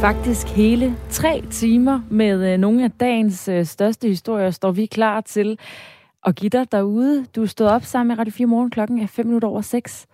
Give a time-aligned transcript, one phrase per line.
[0.00, 5.20] Faktisk hele tre timer med øh, nogle af dagens øh, største historier står vi klar
[5.20, 5.58] til
[6.26, 7.26] at give dig derude.
[7.36, 10.06] Du er stået op sammen med Radio 4 morgen klokken er 5 minutter over 6.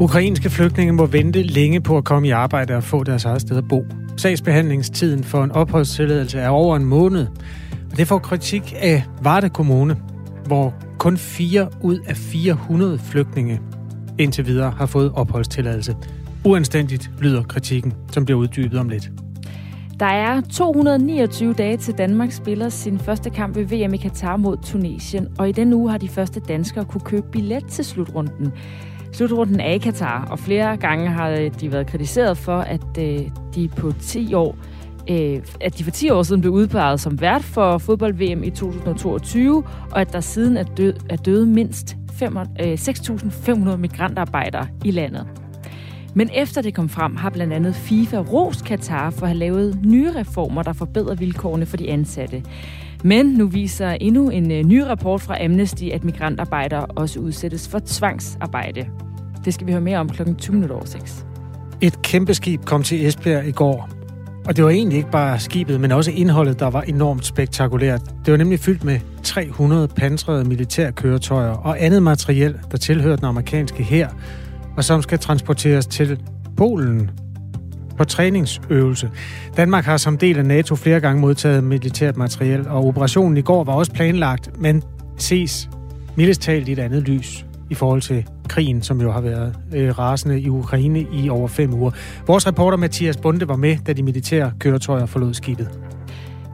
[0.00, 3.56] Ukrainske flygtninge må vente længe på at komme i arbejde og få deres eget sted
[3.56, 3.84] at bo.
[4.16, 7.26] Sagsbehandlingstiden for en opholdstilladelse er over en måned.
[7.90, 9.96] Og det får kritik af Varde Kommune,
[10.46, 13.60] hvor kun 4 ud af 400 flygtninge
[14.18, 15.96] indtil videre har fået opholdstilladelse.
[16.46, 19.10] Uanstændigt lyder kritikken, som bliver uddybet om lidt.
[20.00, 24.56] Der er 229 dage til Danmark spiller sin første kamp ved VM i Katar mod
[24.56, 28.52] Tunesien, og i den uge har de første danskere kunne købe billet til slutrunden.
[29.12, 33.20] Slutrunden er i Katar, og flere gange har øh, de været kritiseret for, at øh,
[33.54, 34.56] de på 10 år
[35.10, 39.64] øh, at de for 10 år siden blev udpeget som vært for fodbold-VM i 2022,
[39.90, 45.43] og at der siden er, død, er døde mindst 6.500 øh, migrantarbejdere i landet.
[46.14, 49.78] Men efter det kom frem, har blandt andet FIFA ros Katar for at have lavet
[49.84, 52.42] nye reformer, der forbedrer vilkårene for de ansatte.
[53.04, 57.80] Men nu viser endnu en øh, ny rapport fra Amnesty, at migrantarbejdere også udsættes for
[57.86, 58.86] tvangsarbejde.
[59.44, 61.26] Det skal vi høre mere om klokken 20 over 6.
[61.80, 63.88] Et kæmpe skib kom til Esbjerg i går.
[64.46, 68.00] Og det var egentlig ikke bare skibet, men også indholdet, der var enormt spektakulært.
[68.24, 73.82] Det var nemlig fyldt med 300 pansrede militærkøretøjer og andet materiel, der tilhørte den amerikanske
[73.82, 74.08] hær,
[74.76, 76.20] og som skal transporteres til
[76.56, 77.10] Polen
[77.96, 79.10] på træningsøvelse.
[79.56, 83.64] Danmark har som del af NATO flere gange modtaget militært materiel, og operationen i går
[83.64, 84.82] var også planlagt, men
[85.16, 85.70] ses
[86.16, 89.98] mildest talt i et andet lys i forhold til krigen, som jo har været øh,
[89.98, 91.90] rasende i Ukraine i over fem uger.
[92.26, 95.70] Vores reporter Mathias Bunde var med, da de militære køretøjer forlod skibet.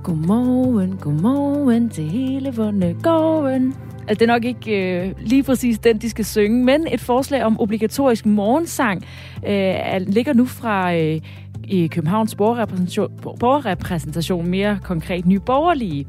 [0.03, 3.75] Godmorgen, godmorgen til hele Vundegården.
[4.11, 7.45] Altså, det er nok ikke øh, lige præcis den, de skal synge, men et forslag
[7.45, 9.05] om obligatorisk morgensang
[9.47, 9.75] øh,
[10.07, 11.21] ligger nu fra øh,
[11.65, 13.11] i Københavns borgerrepræsentation,
[13.41, 16.07] borgerrepræsentation, mere konkret Nye Borgerlige.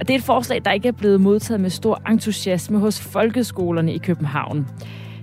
[0.00, 3.94] Og det er et forslag, der ikke er blevet modtaget med stor entusiasme hos folkeskolerne
[3.94, 4.66] i København.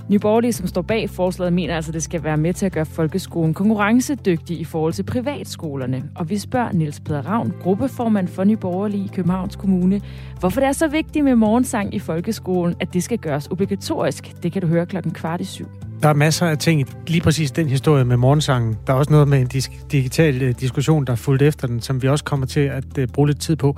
[0.10, 2.86] Nyborgerlige, som står bag forslaget, mener altså, at det skal være med til at gøre
[2.86, 6.04] folkeskolen konkurrencedygtig i forhold til privatskolerne.
[6.16, 10.02] Og vi spørger Niels Peder Ravn, gruppeformand for Nyborgerlige i Københavns Kommune,
[10.40, 14.44] hvorfor det er så vigtigt med morgensang i folkeskolen, at det skal gøres obligatorisk.
[14.44, 15.68] Det kan du høre klokken kvart i syv.
[16.04, 18.78] Der er masser af ting, lige præcis den historie med morgensangen.
[18.88, 19.48] Der er også noget med en
[19.92, 23.08] digital øh, diskussion, der er fulgt efter den, som vi også kommer til at øh,
[23.08, 23.78] bruge lidt tid på.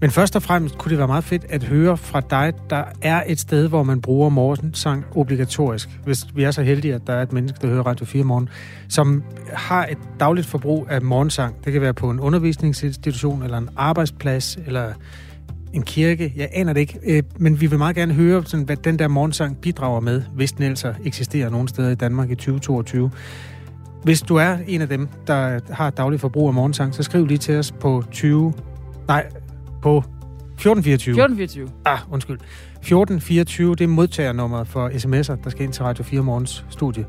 [0.00, 3.22] Men først og fremmest kunne det være meget fedt at høre fra dig, der er
[3.26, 5.88] et sted, hvor man bruger morgensang obligatorisk.
[6.04, 8.48] Hvis vi er så heldige, at der er et menneske, der hører Radio 4 morgen,
[8.88, 11.64] som har et dagligt forbrug af morgensang.
[11.64, 14.92] Det kan være på en undervisningsinstitution, eller en arbejdsplads, eller
[15.72, 16.32] en kirke.
[16.36, 16.98] Jeg aner det ikke.
[17.06, 20.52] Øh, men vi vil meget gerne høre, sådan, hvad den der morgensang bidrager med, hvis
[20.52, 23.10] den altså eksisterer nogen steder i Danmark i 2022.
[24.02, 27.38] Hvis du er en af dem, der har dagligt forbrug af morgensang, så skriv lige
[27.38, 28.52] til os på 20...
[29.08, 29.26] Nej,
[29.86, 31.12] på 1424.
[31.12, 31.68] 1424.
[31.84, 32.36] Ah, undskyld.
[32.36, 37.06] 1424, det er modtagernummeret for sms'er, der skal ind til Radio 4 Morgens studie.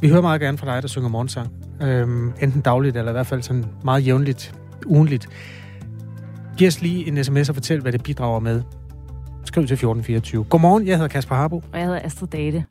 [0.00, 1.48] Vi hører meget gerne fra dig, der synger morgensang.
[1.82, 4.54] Øhm, enten dagligt, eller i hvert fald sådan meget jævnligt,
[4.86, 5.28] ugenligt.
[6.56, 8.62] Giv os lige en sms og fortæl, hvad det bidrager med.
[9.44, 10.44] Skriv til 1424.
[10.44, 11.56] Godmorgen, jeg hedder Kasper Harbo.
[11.56, 12.64] Og jeg hedder Astrid Date.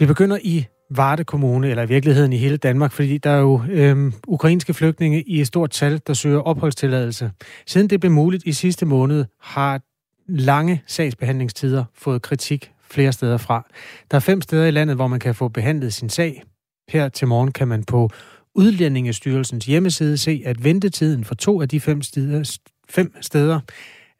[0.00, 3.62] Vi begynder i Varde Kommune, eller i virkeligheden i hele Danmark, fordi der er jo
[3.70, 7.30] øhm, ukrainske flygtninge i et stort tal, der søger opholdstilladelse.
[7.66, 9.80] Siden det blev muligt i sidste måned, har
[10.26, 13.66] lange sagsbehandlingstider fået kritik flere steder fra.
[14.10, 16.42] Der er fem steder i landet, hvor man kan få behandlet sin sag.
[16.88, 18.10] Her til morgen kan man på
[18.54, 22.58] Udlændingestyrelsens hjemmeside se, at ventetiden for to af de fem steder,
[22.88, 23.60] fem steder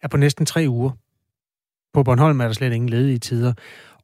[0.02, 0.90] er på næsten tre uger.
[1.94, 3.52] På Bornholm er der slet ingen ledige tider.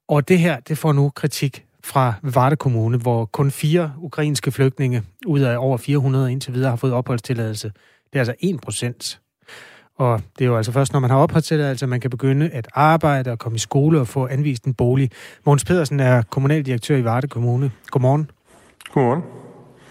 [0.08, 5.02] Og det her, det får nu kritik fra Varde Kommune, hvor kun fire ukrainske flygtninge
[5.26, 7.72] ud af over 400 indtil videre har fået opholdstilladelse.
[8.12, 9.20] Det er altså 1 procent.
[9.96, 12.68] Og det er jo altså først, når man har opholdstilladelse, at man kan begynde at
[12.74, 15.10] arbejde og komme i skole og få anvist en bolig.
[15.44, 17.70] Mogens Pedersen er kommunaldirektør i Varde Kommune.
[17.90, 18.30] Godmorgen.
[18.92, 19.22] Godmorgen.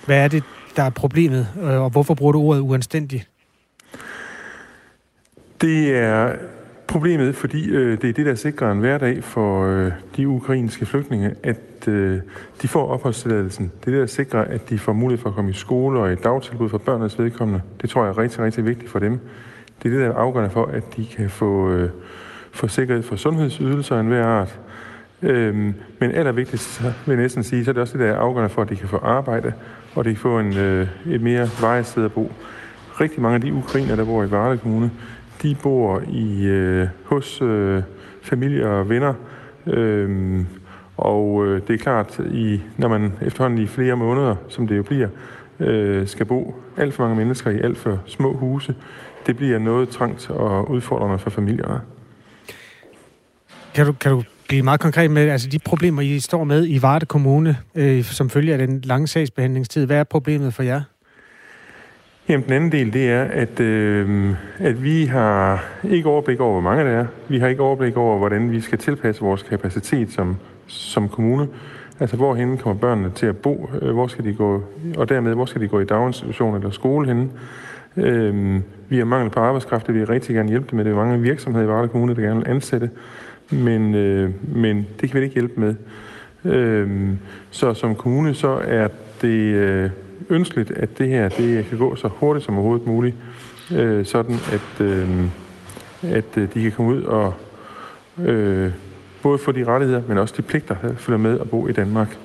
[0.06, 0.44] Hvad er det,
[0.76, 3.30] der er problemet, og hvorfor bruger du ordet uanstændigt?
[5.62, 6.36] Det er
[6.96, 11.36] problemet, fordi øh, det er det, der sikrer en hverdag for øh, de ukrainske flygtninge,
[11.44, 12.20] at øh,
[12.62, 13.72] de får opholdstilladelsen.
[13.80, 16.12] Det er det, der sikrer, at de får mulighed for at komme i skole og
[16.12, 17.62] i dagtilbud for børnenes vedkommende.
[17.82, 19.20] Det tror jeg er rigtig, rigtig vigtigt for dem.
[19.84, 21.90] Det er det, der er afgørende for, at de kan få, øh,
[22.52, 24.60] få sikkerhed for sundhedsydelser af enhver art.
[25.22, 28.54] Øhm, men allervigtigst vil jeg næsten sige, så er det også det, der er afgørende
[28.54, 29.54] for, at de kan få arbejde,
[29.96, 32.32] og de kan få en, øh, et mere vejet sted at bo.
[33.02, 34.92] Rigtig mange af de ukrainer, der bor i Varde Kommune,
[35.42, 37.84] de bor i øh, hos øh,
[38.22, 39.14] familie og venner,
[39.68, 40.46] øh,
[40.98, 44.84] Og øh, det er klart, i, når man efterhånden i flere måneder, som det jo
[44.84, 45.08] bliver,
[45.60, 48.76] øh, skal bo alt for mange mennesker i alt for små huse,
[49.26, 51.82] det bliver noget trangt og udfordrende for familierne.
[53.74, 56.82] Kan du, kan du blive meget konkret med altså de problemer, I står med i
[56.82, 59.86] Varde Kommune, øh, som følger af den lange sagsbehandlingstid?
[59.86, 60.82] Hvad er problemet for jer?
[62.30, 64.30] Jamen, den anden del, det er, at, øh,
[64.60, 67.06] at vi har ikke overblik over, hvor mange der er.
[67.28, 70.38] Vi har ikke overblik over, hvordan vi skal tilpasse vores kapacitet som,
[70.68, 71.48] som kommune.
[72.00, 73.70] Altså, hvorhen kommer børnene til at bo?
[73.82, 74.64] Øh, hvor skal de gå?
[74.98, 77.30] Og dermed, hvor skal de gå i daginstitution eller skole henne?
[77.98, 80.86] Øh, vi har mangel på arbejdskraft, det vil jeg rigtig gerne hjælpe med.
[80.86, 82.90] Det er mange virksomheder i Varde Kommune, der gerne vil ansætte.
[83.52, 85.76] Men, øh, men det kan vi ikke hjælpe med.
[86.54, 87.10] Øh,
[87.50, 88.88] så som kommune, så er
[89.22, 89.56] det...
[89.56, 89.90] Øh,
[90.30, 93.16] ønskeligt, at det her det kan gå så hurtigt som overhovedet muligt,
[93.72, 95.10] øh, sådan at, øh,
[96.04, 97.34] at øh, de kan komme ud og
[98.18, 98.72] øh,
[99.22, 102.18] både få de rettigheder, men også de pligter, der følger med at bo i Danmark.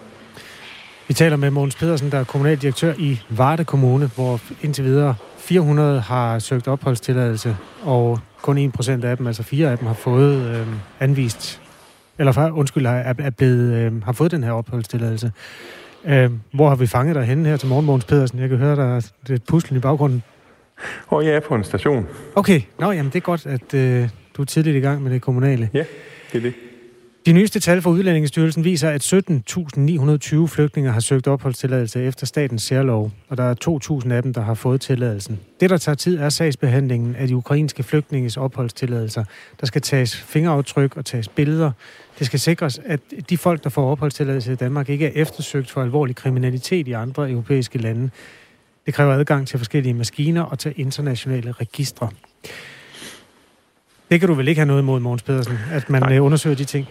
[1.08, 6.00] Vi taler med Mogens Pedersen, der er kommunaldirektør i Varde Kommune, hvor indtil videre 400
[6.00, 10.66] har søgt opholdstilladelse, og kun 1% af dem, altså fire af dem, har fået øh,
[11.00, 11.60] anvist,
[12.18, 15.32] eller undskyld, er, er blevet, øh, har fået den her opholdstilladelse.
[16.04, 18.38] Øh, hvor har vi fanget dig henne her til morgen, Mogens Pedersen?
[18.38, 20.22] Jeg kan høre, der er et puslen i baggrunden.
[21.06, 22.06] Og jeg er på en station.
[22.34, 25.22] Okay, Nå, jamen det er godt, at øh, du er tidligt i gang med det
[25.22, 25.70] kommunale.
[25.72, 25.84] Ja,
[26.32, 26.54] det er det.
[27.26, 29.12] De nyeste tal fra Udlændingestyrelsen viser, at
[30.42, 34.40] 17.920 flygtninge har søgt opholdstilladelse efter statens særlov, og der er 2.000 af dem, der
[34.40, 35.40] har fået tilladelsen.
[35.60, 39.24] Det, der tager tid, er sagsbehandlingen af de ukrainske flygtninges opholdstilladelser.
[39.60, 41.72] Der skal tages fingeraftryk og tages billeder.
[42.18, 43.00] Det skal sikres, at
[43.30, 47.30] de folk, der får opholdstilladelse i Danmark, ikke er eftersøgt for alvorlig kriminalitet i andre
[47.30, 48.10] europæiske lande.
[48.86, 52.10] Det kræver adgang til forskellige maskiner og til internationale registre.
[54.10, 56.16] Det kan du vel ikke have noget imod, Mogens Pedersen, at man Nej.
[56.16, 56.88] Øh, undersøger de ting?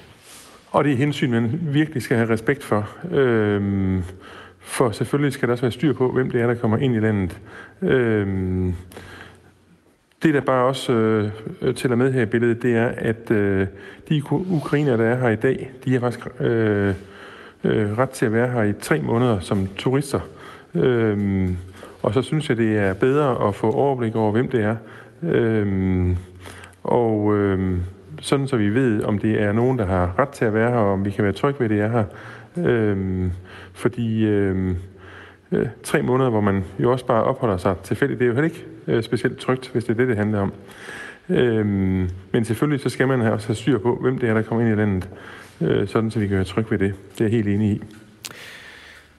[0.71, 2.89] Og det er hensyn, man virkelig skal have respekt for.
[3.11, 4.03] Øhm,
[4.59, 6.99] for selvfølgelig skal der også være styr på, hvem det er, der kommer ind i
[6.99, 7.39] landet.
[7.81, 8.73] Øhm,
[10.23, 10.93] det, der bare også
[11.61, 13.67] øh, tæller med her i billedet, det er, at øh,
[14.09, 16.93] de ukrainer, der er her i dag, de har faktisk øh,
[17.63, 20.19] øh, ret til at være her i tre måneder som turister.
[20.75, 21.57] Øhm,
[22.01, 24.75] og så synes jeg, det er bedre at få overblik over, hvem det er.
[25.23, 26.17] Øhm,
[26.83, 27.77] og øh,
[28.21, 30.77] sådan så vi ved, om det er nogen, der har ret til at være her,
[30.77, 32.05] og om vi kan være trygge ved, at det er her.
[32.57, 33.31] Øhm,
[33.73, 34.77] fordi øhm,
[35.51, 38.49] øh, tre måneder, hvor man jo også bare opholder sig tilfældigt, det er jo heller
[38.49, 40.53] ikke øh, specielt trygt, hvis det er det, det handler om.
[41.29, 44.65] Øhm, men selvfølgelig så skal man også have styr på, hvem det er, der kommer
[44.65, 45.09] ind i landet,
[45.61, 46.93] øh, sådan så vi kan være trygge ved det.
[47.13, 47.81] Det er jeg helt enig i.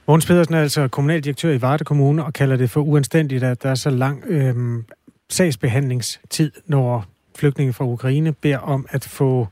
[0.06, 3.70] Mogens Pedersen er altså kommunaldirektør i Varde Kommune og kalder det for uanstændigt, at der
[3.70, 4.84] er så lang øhm,
[5.28, 7.09] sagsbehandlingstid, når
[7.40, 9.48] flygtninge fra Ukraine beder om at få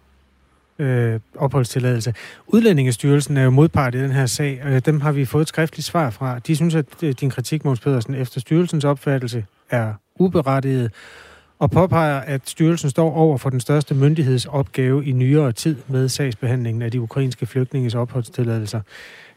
[0.79, 2.15] øh, opholdstilladelse.
[2.47, 5.49] Udlændingestyrelsen er jo modpart i den her sag, og øh, dem har vi fået et
[5.49, 6.39] skriftligt svar fra.
[6.39, 10.93] De synes, at øh, din kritik, Måns Pedersen, efter styrelsens opfattelse er uberettiget,
[11.59, 16.83] og påpeger, at styrelsen står over for den største myndighedsopgave i nyere tid med sagsbehandlingen
[16.83, 18.81] af de ukrainske flygtninges opholdstilladelser.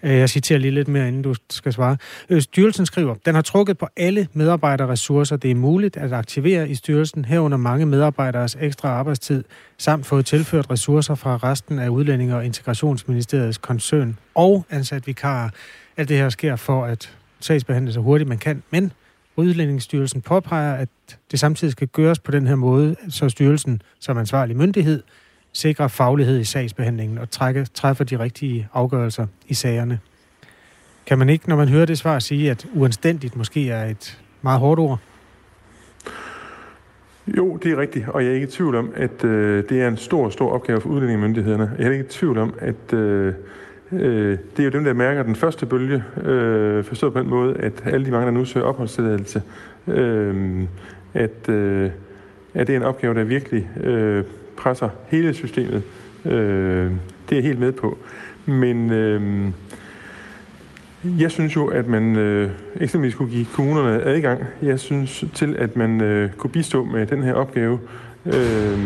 [0.04, 1.98] Øh, jeg citerer lige lidt mere, inden du skal svare.
[2.30, 6.76] Øh, styrelsen skriver, den har trukket på alle medarbejderressourcer, det er muligt at aktivere i
[6.76, 9.44] styrelsen, herunder mange medarbejderes ekstra arbejdstid,
[9.78, 15.50] samt fået tilført ressourcer fra resten af Udlændinge- og Integrationsministeriets koncern og ansat vikarer.
[15.98, 18.92] Alt det her sker for at sagsbehandle så hurtigt man kan, men
[19.36, 20.90] Udlændingsstyrelsen påpeger, at
[21.32, 25.04] det samtidig skal gøres på den her måde, så styrelsen som ansvarlig myndighed
[25.54, 30.00] sikrer faglighed i sagsbehandlingen og trække, træffer de rigtige afgørelser i sagerne.
[31.06, 34.60] Kan man ikke, når man hører det svar, sige, at uanstændigt måske er et meget
[34.60, 35.00] hårdt ord?
[37.38, 39.88] Jo, det er rigtigt, og jeg er ikke i tvivl om, at øh, det er
[39.88, 41.76] en stor, stor opgave for udlændingemyndighederne.
[41.78, 43.34] Jeg er ikke i tvivl om, at øh,
[43.94, 47.58] øh, det er jo dem, der mærker den første bølge, øh, forstået på den måde,
[47.58, 49.42] at alle de mange, der nu søger opholdstilladelse,
[49.88, 50.64] øh,
[51.14, 51.90] at, øh,
[52.54, 54.24] at det er en opgave, der virkelig øh,
[54.58, 55.84] presser hele systemet.
[56.26, 56.92] Øh,
[57.30, 57.98] det er jeg helt med på.
[58.46, 59.48] Men øh,
[61.04, 64.44] jeg synes jo, at man øh, eksempelvis kunne give kommunerne adgang.
[64.62, 67.80] Jeg synes til, at man øh, kunne bistå med den her opgave.
[68.26, 68.80] Øh,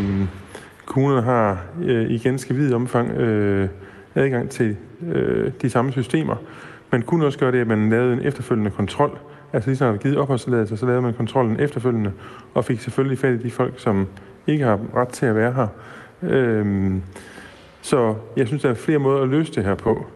[0.84, 3.68] kommunerne har øh, i ganske vid omfang øh,
[4.14, 4.76] adgang til
[5.12, 6.36] øh, de samme systemer.
[6.92, 9.18] Man kunne også gøre det, at man lavede en efterfølgende kontrol.
[9.52, 12.12] Altså lige så har givet opholdstilladelse, så lavede man kontrollen efterfølgende,
[12.54, 14.06] og fik selvfølgelig fat i de folk, som
[14.46, 15.66] ikke har ret til at være her.
[16.22, 16.94] Øh,
[17.80, 20.06] så jeg synes, der er flere måder at løse det her på.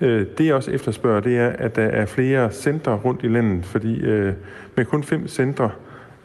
[0.00, 3.64] Øh, det jeg også efterspørger, det er, at der er flere centre rundt i landet,
[3.64, 4.32] fordi øh,
[4.76, 5.70] med kun fem centre,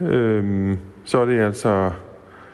[0.00, 1.90] øh, så er det altså,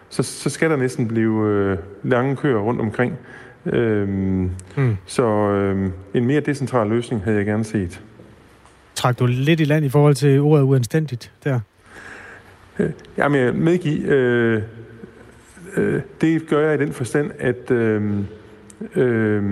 [0.08, 3.18] så, så skal der næsten blive øh, lange køer rundt omkring.
[3.66, 4.96] Øhm, mm.
[5.06, 8.02] Så øhm, en mere decentral løsning havde jeg gerne set.
[8.94, 11.60] Træk du lidt i land i forhold til ordet uanstændigt der?
[12.78, 14.62] Øh, jamen, jeg medgiver, øh,
[15.76, 18.18] øh, det gør jeg i den forstand, at øh,
[18.96, 19.42] øh,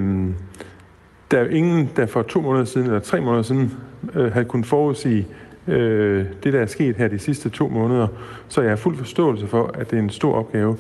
[1.31, 3.73] der er ingen, der for to måneder siden, eller tre måneder siden,
[4.15, 5.27] øh, havde kunnet forudsige
[5.67, 8.07] øh, det, der er sket her de sidste to måneder.
[8.49, 10.77] Så jeg har fuld forståelse for, at det er en stor opgave.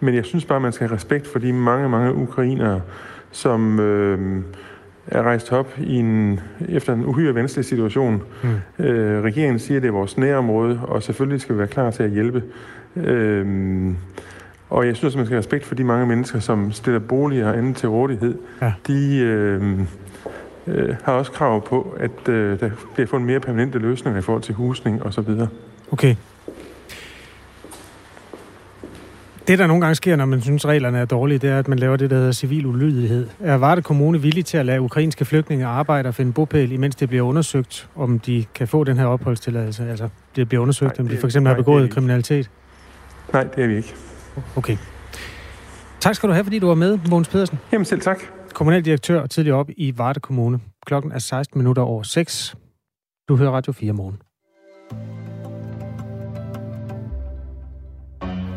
[0.00, 2.80] Men jeg synes bare, man skal have respekt for de mange, mange ukrainere,
[3.30, 4.42] som øh,
[5.06, 8.22] er rejst op i en, efter en uhyre vanskelig situation.
[8.42, 8.84] Mm.
[8.84, 12.02] Øh, regeringen siger, at det er vores nærområde, og selvfølgelig skal vi være klar til
[12.02, 12.42] at hjælpe.
[12.96, 13.46] Øh,
[14.70, 17.52] og jeg synes, at man skal have respekt for de mange mennesker, som stiller boliger
[17.52, 18.38] andet til rådighed.
[18.62, 18.72] Ja.
[18.86, 19.80] De øh,
[20.66, 24.42] øh, har også krav på, at øh, der bliver fundet mere permanente løsninger i forhold
[24.42, 25.28] til husning osv.
[25.92, 26.14] Okay.
[29.48, 31.78] Det, der nogle gange sker, når man synes, reglerne er dårlige, det er, at man
[31.78, 33.28] laver det, der hedder civil ulydighed.
[33.40, 37.08] Er Varde Kommune villig til at lade ukrainske flygtninge arbejde og finde bopæl, imens det
[37.08, 39.90] bliver undersøgt, om de kan få den her opholdstilladelse?
[39.90, 42.50] Altså, det bliver undersøgt, nej, om de for eksempel nej, har begået kriminalitet?
[43.32, 43.94] Nej, det er vi ikke.
[44.56, 44.76] Okay.
[46.00, 47.58] Tak skal du have, fordi du var med, Mogens Pedersen.
[47.72, 48.20] Jamen selv tak.
[48.54, 50.60] Kommunaldirektør tidligere op i Varde Kommune.
[50.86, 52.56] Klokken er 16 minutter over 6.
[53.28, 54.18] Du hører Radio 4 morgen.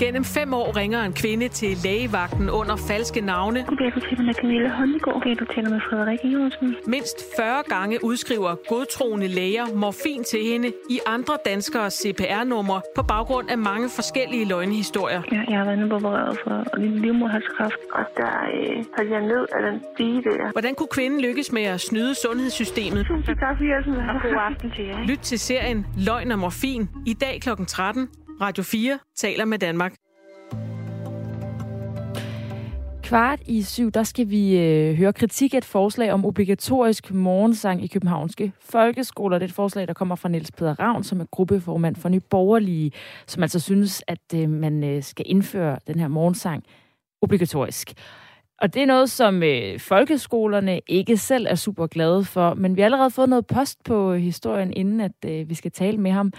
[0.03, 3.59] Gennem fem år ringer en kvinde til lægevagten under falske navne.
[3.67, 5.13] Goddag, du taler med Camilla Håndegård.
[5.13, 6.75] Goddag, du taler med Frederik Iversen.
[6.87, 13.49] Mindst 40 gange udskriver godtroende læger morfin til hende i andre danskere CPR-numre på baggrund
[13.49, 15.21] af mange forskellige løgnehistorier.
[15.31, 19.75] Ja, jeg har været opereret for livmoderhalskræft, og der øh, faldt jeg ned af den
[19.93, 20.51] stige der.
[20.51, 23.05] Hvordan kunne kvinden lykkes med at snyde sundhedssystemet?
[23.05, 24.99] Tusind tak for hjælpen, og god aften til jer.
[25.11, 27.49] Lyt til serien Løgn og morfin i dag kl.
[27.67, 28.09] 13
[28.41, 29.93] Radio 4 taler med Danmark.
[33.03, 37.83] Kvart i syv, der skal vi øh, høre kritik af et forslag om obligatorisk morgensang
[37.83, 39.37] i københavnske folkeskoler.
[39.37, 42.19] Det er et forslag, der kommer fra Niels Peder Ravn, som er gruppeformand for Nye
[42.19, 42.91] Borgerlige,
[43.27, 46.63] som altså synes, at øh, man øh, skal indføre den her morgensang
[47.21, 47.93] obligatorisk.
[48.61, 52.81] Og det er noget, som øh, folkeskolerne ikke selv er super glade for, men vi
[52.81, 56.33] har allerede fået noget post på historien, inden at øh, vi skal tale med ham.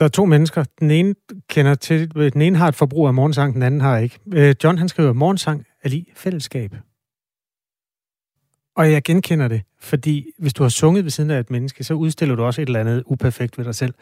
[0.00, 0.64] Der er to mennesker.
[0.80, 1.14] Den ene
[1.48, 4.18] kender til, den ene har et forbrug af morgensang, den anden har ikke.
[4.34, 6.74] Øh, John han skriver, morgensang er lige fællesskab.
[8.76, 11.94] Og jeg genkender det, fordi hvis du har sunget ved siden af et menneske, så
[11.94, 13.94] udstiller du også et eller andet uperfekt ved dig selv.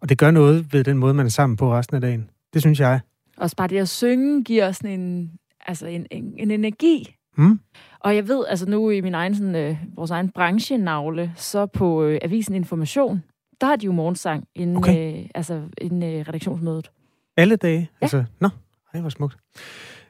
[0.00, 2.30] Og det gør noget ved den måde, man er sammen på resten af dagen.
[2.52, 3.00] Det synes jeg.
[3.36, 5.30] Også bare det at synge giver sådan en,
[5.66, 7.14] altså en, en, en energi.
[7.36, 7.60] Mm.
[8.00, 12.02] Og jeg ved, altså nu i min egen, sådan, øh, vores egen branche-navle, så på
[12.04, 13.22] øh, Avisen Information,
[13.60, 15.18] der har de jo morgensang inden, okay.
[15.18, 16.90] øh, altså, inden øh, redaktionsmødet.
[17.36, 17.78] Alle dage?
[17.80, 18.04] Ja.
[18.04, 18.48] Altså, nå,
[18.92, 19.36] det var smukt.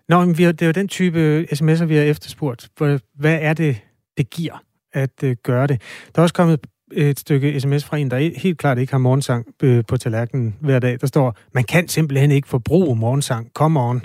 [0.08, 2.68] Nå, men vi har, det er jo den type sms'er, vi har efterspurgt.
[3.14, 3.80] Hvad er det,
[4.16, 4.62] det giver
[4.92, 5.82] at øh, gøre det?
[6.14, 6.60] Der er også kommet
[6.92, 10.78] et stykke sms fra en, der helt klart ikke har morgensang øh, på tallerkenen hver
[10.78, 11.00] dag.
[11.00, 13.50] Der står, man kan simpelthen ikke forbruge morgensang.
[13.54, 14.02] Come on.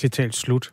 [0.00, 0.72] Citat slut.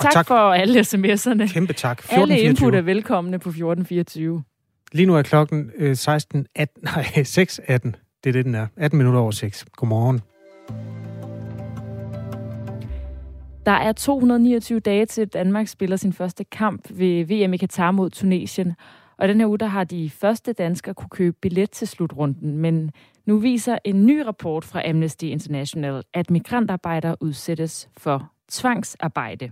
[0.00, 1.52] tak, tak for alle sms'erne.
[1.52, 2.02] Kæmpe tak.
[2.02, 4.44] 14, alle input er velkomne på 1424.
[4.92, 7.96] Lige nu er klokken øh, 16, 18, nej, 6, 18.
[8.24, 8.66] Det er det, den er.
[8.76, 9.66] 18 minutter over 6.
[9.72, 10.20] Godmorgen.
[13.66, 17.90] Der er 229 dage til, at Danmark spiller sin første kamp ved VM i Katar
[17.90, 18.74] mod Tunesien.
[19.18, 22.56] Og den her uge, der har de første danskere kunne købe billet til slutrunden.
[22.56, 22.90] Men
[23.26, 29.50] nu viser en ny rapport fra Amnesty International, at migrantarbejdere udsættes for tvangsarbejde.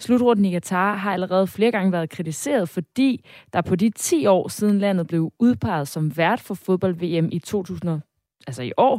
[0.00, 4.48] Slutrunden i Katar har allerede flere gange været kritiseret, fordi der på de 10 år
[4.48, 8.00] siden landet blev udpeget som vært for fodbold-VM i 2000,
[8.46, 8.94] altså i år,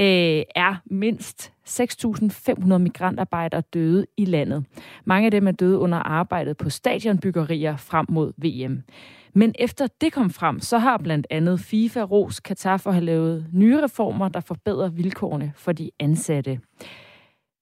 [0.00, 4.64] øh, er mindst 6.500 migrantarbejdere døde i landet.
[5.04, 8.82] Mange af dem er døde under arbejdet på stadionbyggerier frem mod VM.
[9.34, 13.04] Men efter det kom frem, så har blandt andet FIFA Ros Katar for at have
[13.04, 16.60] lavet nye reformer, der forbedrer vilkårene for de ansatte.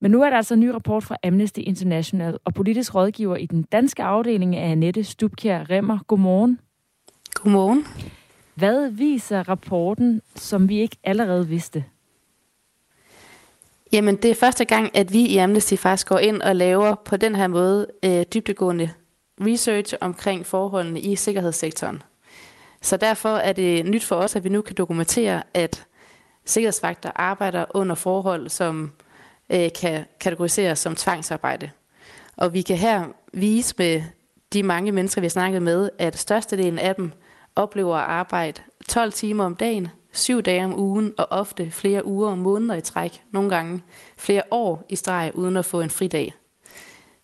[0.00, 3.46] Men nu er der altså en ny rapport fra Amnesty International, og politisk rådgiver i
[3.46, 5.98] den danske afdeling af Annette Stubkjær Remmer.
[6.06, 6.60] Godmorgen.
[7.34, 7.86] Godmorgen.
[8.54, 11.84] Hvad viser rapporten, som vi ikke allerede vidste?
[13.92, 17.16] Jamen, det er første gang, at vi i Amnesty faktisk går ind og laver på
[17.16, 18.90] den her måde øh, dybdegående
[19.40, 22.02] research omkring forholdene i sikkerhedssektoren.
[22.82, 25.86] Så derfor er det nyt for os, at vi nu kan dokumentere, at
[26.44, 28.92] sikkerhedsvagter arbejder under forhold, som
[29.50, 31.70] øh, kan kategoriseres som tvangsarbejde.
[32.36, 34.02] Og vi kan her vise med
[34.52, 37.12] de mange mennesker, vi har snakket med, at størstedelen af dem
[37.56, 42.30] oplever at arbejde 12 timer om dagen, 7 dage om ugen, og ofte flere uger
[42.30, 43.82] og måneder i træk, nogle gange
[44.16, 46.34] flere år i streg, uden at få en fridag.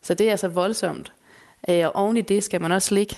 [0.02, 1.12] Så det er altså voldsomt.
[1.69, 3.17] Øh, og oven i det skal man også ligge,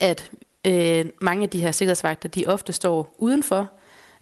[0.00, 0.30] at
[0.66, 3.72] øh, mange af de her sikkerhedsvagter, de ofte står udenfor,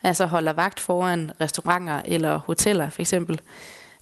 [0.02, 3.40] altså holder vagt foran restauranter eller hoteller for eksempel.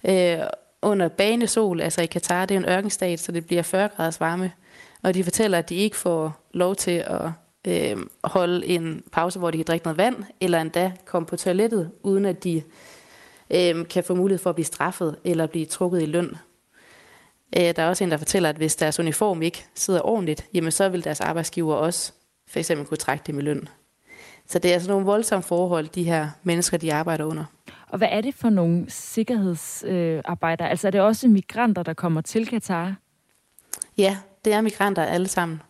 [0.05, 0.39] Øh,
[0.81, 4.51] under banesol, altså i Katar, det er en ørkenstat, så det bliver 40 graders varme.
[5.03, 7.31] Og de fortæller, at de ikke får lov til at
[7.67, 11.91] øh, holde en pause, hvor de kan drikke noget vand, eller endda komme på toilettet,
[12.03, 12.63] uden at de
[13.49, 16.37] øh, kan få mulighed for at blive straffet eller blive trukket i løn.
[17.57, 20.71] Øh, der er også en, der fortæller, at hvis deres uniform ikke sidder ordentligt, jamen
[20.71, 22.11] så vil deres arbejdsgiver også
[22.47, 23.67] for eksempel kunne trække dem i løn.
[24.47, 27.45] Så det er altså nogle voldsomme forhold, de her mennesker, de arbejder under.
[27.89, 30.69] Og hvad er det for nogle sikkerhedsarbejdere?
[30.69, 32.95] altså er det også migranter, der kommer til Katar?
[33.97, 35.61] Ja, det er migranter alle sammen.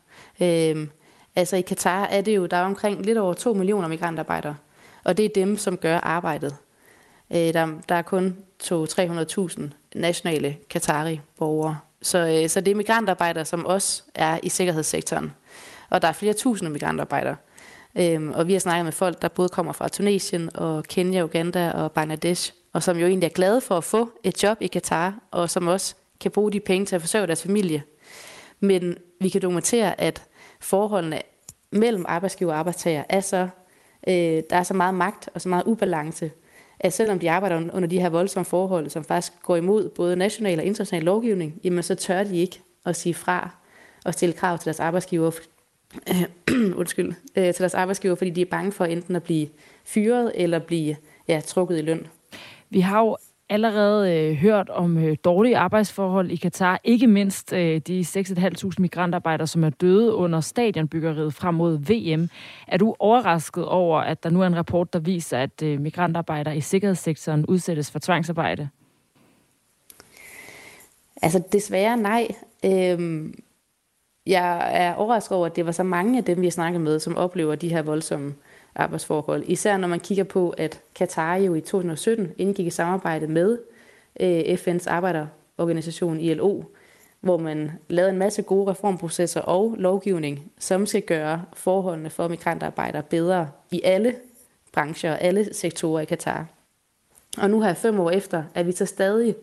[0.41, 0.89] Øhm,
[1.35, 4.55] altså i Katar er det jo, der er omkring lidt over 2 millioner migrantarbejdere.
[5.03, 6.55] Og det er dem, som gør arbejdet.
[7.31, 9.61] Øh, der, der er kun 200-300.000
[9.95, 11.77] nationale Qatari-borgere.
[12.01, 15.33] Så, øh, så det er migrantarbejdere, som også er i sikkerhedssektoren.
[15.89, 17.35] Og der er flere tusinde migrantarbejdere.
[17.97, 21.71] Øhm, og vi har snakket med folk, der både kommer fra Tunesien og Kenya, Uganda
[21.71, 25.19] og Bangladesh, og som jo egentlig er glade for at få et job i Katar,
[25.31, 27.83] og som også kan bruge de penge til at forsørge deres familie.
[28.59, 30.23] Men vi kan dokumentere, at
[30.59, 31.21] forholdene
[31.71, 33.47] mellem arbejdsgiver og arbejdstager er så,
[34.07, 34.13] øh,
[34.49, 36.31] der er så meget magt og så meget ubalance,
[36.79, 40.59] at selvom de arbejder under de her voldsomme forhold, som faktisk går imod både national
[40.59, 43.49] og international lovgivning, jamen så tør de ikke at sige fra
[44.05, 45.31] og stille krav til deres arbejdsgiver,
[46.09, 49.47] øh, undskyld, øh, til deres arbejdsgiver, fordi de er bange for enten at blive
[49.85, 50.95] fyret eller blive
[51.27, 52.07] ja, trukket i løn.
[52.69, 53.17] Vi har jo
[53.49, 59.47] allerede øh, hørt om øh, dårlige arbejdsforhold i Katar, ikke mindst øh, de 6.500 migrantarbejdere,
[59.47, 62.29] som er døde under stadionbyggeriet frem mod VM.
[62.67, 66.57] Er du overrasket over, at der nu er en rapport, der viser, at øh, migrantarbejdere
[66.57, 68.69] i sikkerhedssektoren udsættes for tvangsarbejde?
[71.21, 72.27] Altså desværre nej.
[72.65, 73.33] Øhm,
[74.25, 76.99] jeg er overrasket over, at det var så mange af dem, vi har snakket med,
[76.99, 78.35] som oplever de her voldsomme
[78.75, 79.43] arbejdsforhold.
[79.47, 83.57] Især når man kigger på, at Katar jo i 2017 indgik i samarbejde med
[84.19, 86.63] øh, FN's arbejderorganisation ILO,
[87.21, 93.03] hvor man lavede en masse gode reformprocesser og lovgivning, som skal gøre forholdene for migrantarbejdere
[93.03, 94.15] bedre i alle
[94.73, 96.45] brancher og alle sektorer i Katar.
[97.37, 99.35] Og nu her fem år efter, at vi så stadig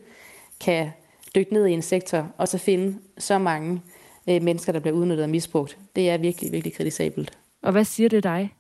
[0.61, 0.90] kan
[1.35, 3.83] dykke ned i en sektor og så finde så mange
[4.29, 5.79] øh, mennesker, der bliver udnyttet og misbrugt.
[5.97, 7.39] Det er virkelig, virkelig kritisabelt.
[7.63, 8.55] Og hvad siger det dig?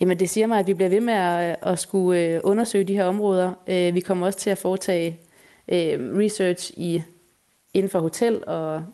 [0.00, 2.94] Jamen det siger mig, at vi bliver ved med at, at skulle øh, undersøge de
[2.94, 3.52] her områder.
[3.66, 5.20] Øh, vi kommer også til at foretage
[5.68, 7.02] øh, research i,
[7.74, 8.84] inden for hotel- og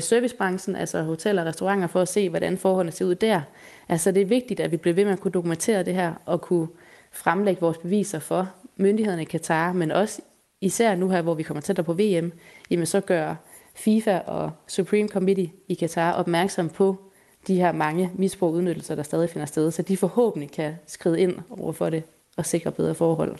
[0.00, 3.40] servicebranchen, altså hoteller og restauranter, for at se, hvordan forholdene ser ud der.
[3.88, 6.40] Altså det er vigtigt, at vi bliver ved med at kunne dokumentere det her, og
[6.40, 6.68] kunne
[7.12, 10.22] fremlægge vores beviser for myndighederne i Katar, men også
[10.60, 12.32] især nu her, hvor vi kommer tættere på VM,
[12.70, 13.34] jamen så gør
[13.76, 16.96] FIFA og Supreme Committee i Katar opmærksom på
[17.46, 21.20] de her mange misbrug og udnyttelser, der stadig finder sted, så de forhåbentlig kan skride
[21.20, 22.02] ind over for det
[22.36, 23.38] og sikre bedre forhold.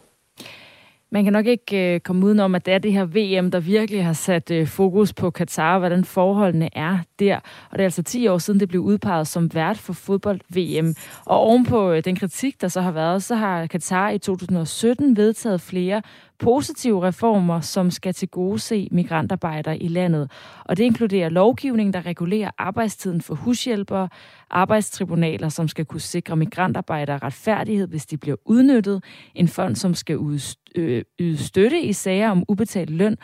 [1.11, 4.05] Man kan nok ikke øh, komme udenom, at det er det her VM, der virkelig
[4.05, 7.37] har sat øh, fokus på Katar, og hvordan forholdene er der.
[7.70, 10.94] Og det er altså 10 år siden, det blev udpeget som vært for fodbold-VM.
[11.25, 15.61] Og ovenpå øh, den kritik, der så har været, så har Katar i 2017 vedtaget
[15.61, 16.03] flere
[16.38, 20.31] positive reformer, som skal til gode se migrantarbejdere i landet.
[20.64, 24.09] Og det inkluderer lovgivning, der regulerer arbejdstiden for hushjælpere,
[24.51, 30.40] arbejdstribunaler, som skal kunne sikre migrantarbejdere retfærdighed, hvis de bliver udnyttet, en fond, som skal
[30.75, 33.16] øh, yde støtte i sager om ubetalt løn,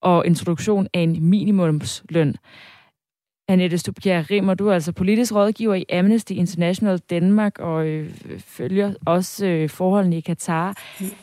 [0.00, 2.34] og introduktion af en minimumsløn.
[3.50, 8.94] Annette Stubjerg Rimmer, du er altså politisk rådgiver i Amnesty International Danmark og øh, følger
[9.06, 10.76] også øh, forholdene i Katar.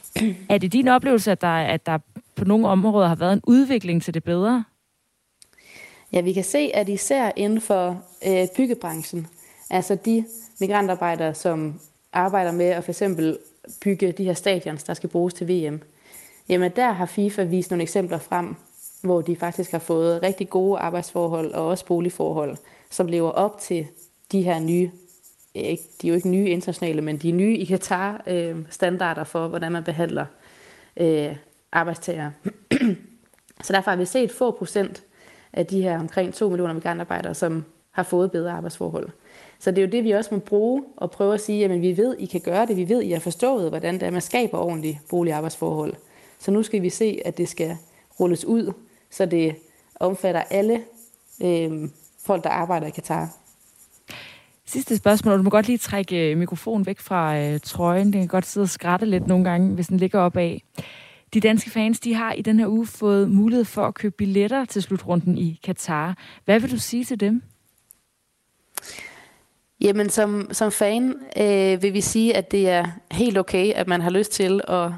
[0.50, 1.98] Er det din oplevelse, at der, at der
[2.36, 4.64] på nogle områder har været en udvikling til det bedre?
[6.14, 9.28] Ja, vi kan se, at især inden for øh, byggebranchen,
[9.70, 10.26] altså de
[10.60, 11.80] migrantarbejdere, som
[12.14, 13.38] arbejder med at for eksempel
[13.84, 15.82] bygge de her stadions, der skal bruges til VM,
[16.50, 18.56] jamen der har FIFA vist nogle eksempler frem,
[19.02, 22.58] hvor de faktisk har fået rigtig gode arbejdsforhold og også boligforhold,
[22.90, 23.88] som lever op til
[24.32, 24.92] de her nye,
[25.56, 29.72] de er jo ikke nye internationale, men de nye i Katar øh, standarder for, hvordan
[29.72, 30.26] man behandler
[30.98, 31.36] øh,
[31.72, 32.32] arbejdstager.
[33.64, 35.04] Så derfor har vi set få procent
[35.54, 39.10] af de her omkring 2 millioner migrantarbejdere, som har fået bedre arbejdsforhold.
[39.60, 41.98] Så det er jo det, vi også må bruge og prøve at sige, at vi
[41.98, 44.58] ved, I kan gøre det, vi ved, I har forstået, hvordan det er, man skaber
[44.58, 45.94] ordentlige boligarbejdsforhold.
[46.40, 47.78] Så nu skal vi se, at det skal
[48.20, 48.74] rulles ud,
[49.12, 49.56] så det
[49.96, 50.84] omfatter alle
[51.44, 51.90] øh,
[52.26, 53.30] folk, der arbejder i Katar.
[54.66, 55.38] Sidste spørgsmål.
[55.38, 58.14] Du må godt lige trække øh, mikrofonen væk fra øh, trøjen.
[58.14, 60.64] Den kan godt sidde og skratte lidt nogle gange, hvis den ligger op af.
[61.34, 64.66] De danske fans de har i den her uge fået mulighed for at købe billetter
[64.66, 66.18] til slutrunden i Katar.
[66.46, 67.42] Hvad vil du sige til dem?
[69.82, 74.02] Jamen, som, som fan øh, vil vi sige, at det er helt okay, at man
[74.02, 74.92] har lyst til at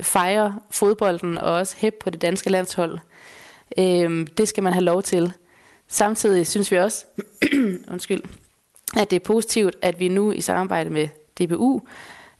[0.00, 2.98] fejre fodbolden og også hæppe på det danske landshold.
[3.78, 5.32] Øh, det skal man have lov til.
[5.88, 7.04] Samtidig synes vi også,
[7.92, 8.22] undskyld,
[8.96, 11.08] at det er positivt, at vi nu i samarbejde med
[11.40, 11.82] DBU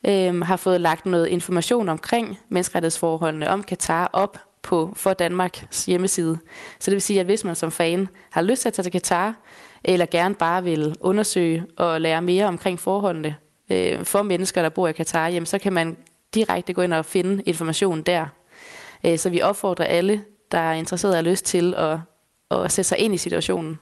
[0.07, 6.39] øh, har fået lagt noget information omkring menneskerettighedsforholdene om Katar op på for Danmarks hjemmeside.
[6.79, 8.93] Så det vil sige, at hvis man som fan har lyst til at tage til
[8.93, 9.35] Katar,
[9.85, 13.37] eller gerne bare vil undersøge og lære mere omkring forholdene
[13.71, 15.97] øh, for mennesker, der bor i Katar, jamen, så kan man
[16.35, 18.27] direkte gå ind og finde information der.
[19.07, 21.99] Øh, så vi opfordrer alle, der er interesseret og har lyst til at,
[22.51, 23.79] at sætte sig ind i situationen.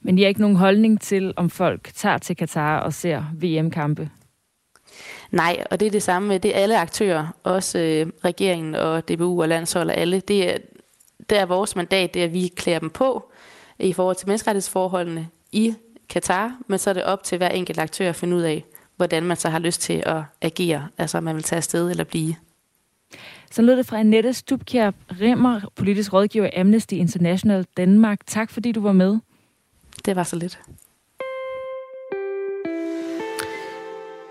[0.00, 4.10] Men I har ikke nogen holdning til, om folk tager til Katar og ser VM-kampe?
[5.30, 9.08] Nej, og det er det samme med det er alle aktører, også øh, regeringen og
[9.08, 10.20] DBU og landshold og alle.
[10.20, 10.58] Det er,
[11.30, 13.30] det er vores mandat, det er, at vi klæder dem på
[13.78, 15.74] i forhold til menneskerettighedsforholdene i
[16.08, 18.64] Katar, men så er det op til hver enkelt aktør at finde ud af,
[18.96, 22.04] hvordan man så har lyst til at agere, altså om man vil tage afsted eller
[22.04, 22.34] blive.
[23.56, 24.90] Så lød det fra Annette Stubkjær
[25.20, 28.20] Rimmer, politisk rådgiver i Amnesty International Danmark.
[28.26, 29.18] Tak fordi du var med.
[30.04, 30.58] Det var så lidt.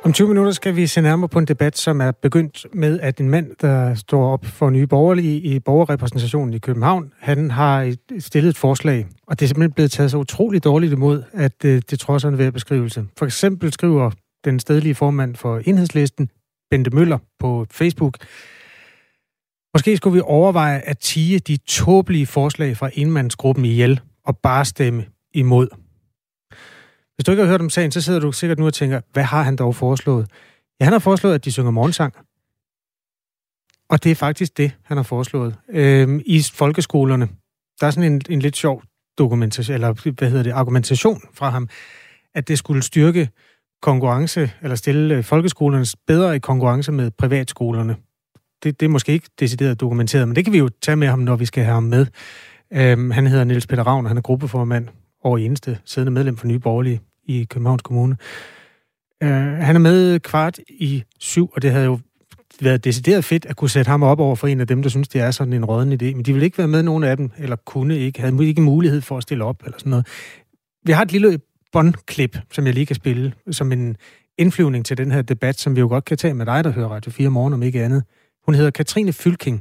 [0.04, 3.20] Om 20 minutter skal vi se nærmere på en debat, som er begyndt med, at
[3.20, 8.50] en mand, der står op for nye borgerlige i borgerrepræsentationen i København, han har stillet
[8.50, 12.00] et forslag, og det er simpelthen blevet taget så utroligt dårligt imod, at øh, det
[12.00, 13.06] trods en værd beskrivelse.
[13.18, 14.12] For eksempel skriver
[14.46, 16.30] den stedlige formand for enhedslisten,
[16.72, 18.18] Bente Møller, på Facebook,
[19.76, 25.06] Måske skulle vi overveje at tige de tåbelige forslag fra enmandsgruppen ihjel og bare stemme
[25.34, 25.68] imod.
[27.16, 29.24] Hvis du ikke har hørt om sagen, så sidder du sikkert nu og tænker, hvad
[29.24, 30.28] har han dog foreslået?
[30.80, 32.14] Ja, han har foreslået, at de synger morgensang.
[33.90, 35.56] Og det er faktisk det, han har foreslået.
[35.70, 37.30] Øhm, I folkeskolerne,
[37.80, 38.84] der er sådan en, en lidt sjov
[39.18, 41.70] dokumentation, eller hvad hedder det, argumentation fra ham,
[42.36, 43.30] at det skulle styrke
[43.82, 47.96] konkurrence, eller stille øh, folkeskolerne bedre i konkurrence med privatskolerne.
[48.63, 51.20] Det, det er måske ikke decideret dokumenteret, men det kan vi jo tage med ham,
[51.20, 52.06] når vi skal have ham med.
[52.74, 54.88] Øhm, han hedder Niels Peter Ravn, og han er gruppeformand
[55.24, 58.18] og eneste siddende medlem for Nye Borgerlige i Københavns Kommune.
[59.24, 62.00] Øh, han er med kvart i syv, og det havde jo
[62.62, 65.08] været decideret fedt at kunne sætte ham op over for en af dem, der synes,
[65.08, 66.15] det er sådan en råden idé.
[66.15, 69.02] Men de vil ikke være med, nogen af dem, eller kunne ikke, havde ikke mulighed
[69.02, 70.08] for at stille op, eller sådan noget.
[70.86, 71.39] Vi har et lille
[71.72, 73.98] båndklip, som jeg lige kan spille, som en
[74.38, 76.88] indflyvning til den her debat, som vi jo godt kan tage med dig, der hører
[76.88, 78.04] Radio 4 morgen, om ikke andet.
[78.46, 79.58] Hun hedder Katrine Fylking,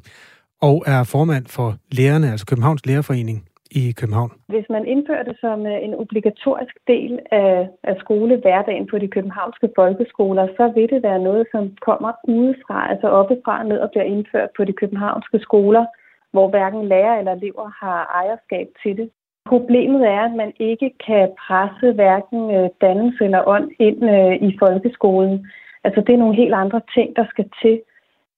[0.68, 1.68] og er formand for
[1.98, 3.38] lærerne, altså Københavns Lærerforening
[3.80, 4.30] i København?
[4.54, 9.68] Hvis man indfører det som øh, en obligatorisk del af, af skolehverdagen på de københavnske
[9.78, 14.50] folkeskoler, så vil det være noget, som kommer udefra, altså oppefra ned og bliver indført
[14.56, 15.84] på de københavnske skoler,
[16.32, 19.10] hvor hverken lærer eller elever har ejerskab til det.
[19.52, 24.50] Problemet er, at man ikke kan presse hverken øh, dannelse eller ånd ind øh, i
[24.62, 25.46] folkeskolen.
[25.84, 27.76] Altså det er nogle helt andre ting, der skal til.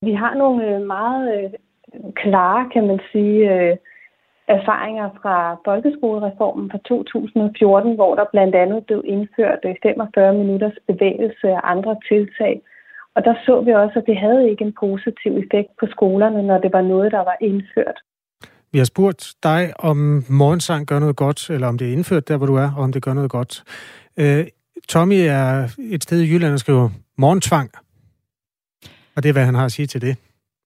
[0.02, 1.50] Vi har nogle øh, meget øh,
[2.22, 3.76] klare, kan man sige, øh,
[4.48, 11.70] erfaringer fra folkeskolereformen fra 2014, hvor der blandt andet blev indført 45 minutters bevægelse og
[11.70, 12.62] andre tiltag.
[13.14, 16.58] Og der så vi også, at det havde ikke en positiv effekt på skolerne, når
[16.58, 17.98] det var noget, der var indført.
[18.72, 22.36] Vi har spurgt dig, om morgensang gør noget godt, eller om det er indført der,
[22.36, 23.64] hvor du er, og om det gør noget godt.
[24.20, 24.46] Øh,
[24.88, 27.70] Tommy er et sted i Jylland og skriver morgentvang.
[29.16, 30.16] Og det er, hvad han har at sige til det.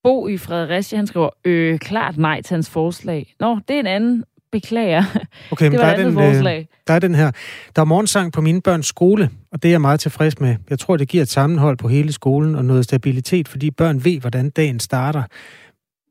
[0.02, 3.34] Bo i Fredericia, han skriver, øh, klart nej til hans forslag.
[3.40, 4.24] Nå, det er en anden.
[4.52, 5.04] Beklager.
[5.50, 6.58] Okay, men det var der, er den, forslag.
[6.58, 7.30] Øh, der er den her.
[7.76, 10.56] Der er morgensang på mine børns skole, og det er jeg meget tilfreds med.
[10.70, 14.20] Jeg tror, det giver et sammenhold på hele skolen og noget stabilitet, fordi børn ved,
[14.20, 15.22] hvordan dagen starter.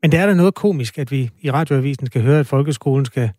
[0.02, 3.32] Men det er da noget komisk, at vi i radioavisen skal høre, at folkeskolen skal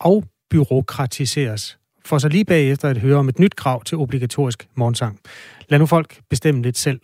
[0.00, 5.18] afbyråkratiseres, for så lige bagefter at høre om et nyt krav til obligatorisk morgensang.
[5.68, 7.00] Lad nu folk bestemme lidt selv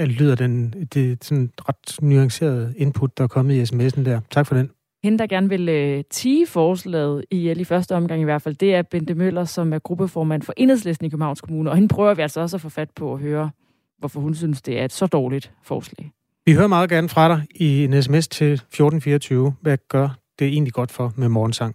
[0.00, 4.20] lyder den, det sådan ret nuancerede input, der er kommet i sms'en der.
[4.30, 4.70] Tak for den.
[5.04, 8.74] Hende, der gerne vil øh, tige forslaget i, i første omgang i hvert fald, det
[8.74, 11.70] er Bente Møller, som er gruppeformand for Enhedslisten i Københavns Kommune.
[11.70, 13.50] Og hende prøver vi altså også at få fat på at høre,
[13.98, 16.10] hvorfor hun synes, det er et så dårligt forslag.
[16.46, 19.54] Vi hører meget gerne fra dig i en sms til 1424.
[19.60, 21.74] Hvad gør det egentlig godt for med morgensang?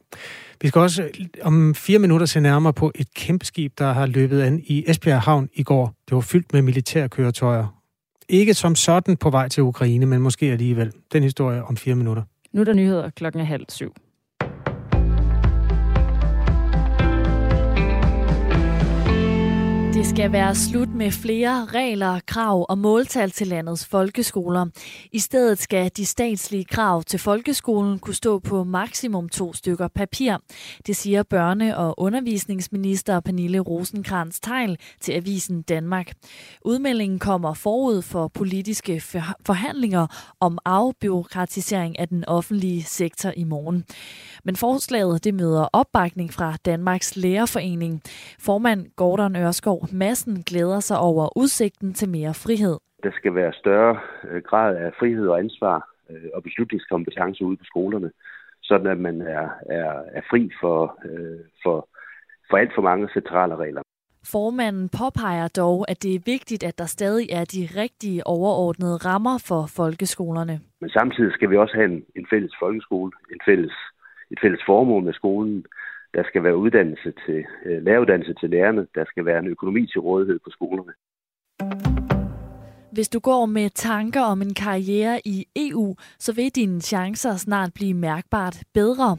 [0.61, 1.09] Vi skal også øh,
[1.41, 5.21] om fire minutter se nærmere på et kæmpe skib, der har løbet an i Esbjerg
[5.21, 5.93] Havn i går.
[6.09, 7.78] Det var fyldt med militærkøretøjer,
[8.29, 10.91] ikke som sådan på vej til Ukraine, men måske alligevel.
[11.13, 12.23] Den historie om fire minutter.
[12.51, 13.93] Nu er der nyheder klokken er halv syv.
[19.99, 24.65] Det skal være slut med flere regler, krav og måltal til landets folkeskoler.
[25.11, 30.37] I stedet skal de statslige krav til folkeskolen kunne stå på maksimum to stykker papir.
[30.87, 36.11] Det siger børne- og undervisningsminister Pernille rosenkrantz teil til Avisen Danmark.
[36.65, 39.01] Udmeldingen kommer forud for politiske
[39.45, 43.85] forhandlinger om afbyråkratisering af den offentlige sektor i morgen.
[44.43, 48.01] Men forslaget det møder opbakning fra Danmarks Lærerforening.
[48.39, 52.77] Formand Gordon Ørskov Massen glæder sig over udsigten til mere frihed.
[53.03, 53.99] Der skal være større
[54.29, 58.11] øh, grad af frihed og ansvar øh, og beslutningskompetence ude på skolerne,
[58.61, 61.87] sådan at man er, er, er fri for, øh, for,
[62.49, 63.81] for alt for mange centrale regler.
[64.31, 69.43] Formanden påpeger dog, at det er vigtigt, at der stadig er de rigtige overordnede rammer
[69.47, 70.59] for folkeskolerne.
[70.81, 73.73] Men samtidig skal vi også have en, en fælles folkeskole, en fælles,
[74.31, 75.65] et fælles formål med skolen,
[76.13, 78.87] der skal være uddannelse til, øh, læreruddannelse til lærerne.
[78.95, 80.93] Der skal være en økonomi til rådighed på skolerne.
[82.91, 87.73] Hvis du går med tanker om en karriere i EU, så vil dine chancer snart
[87.73, 89.17] blive mærkbart bedre.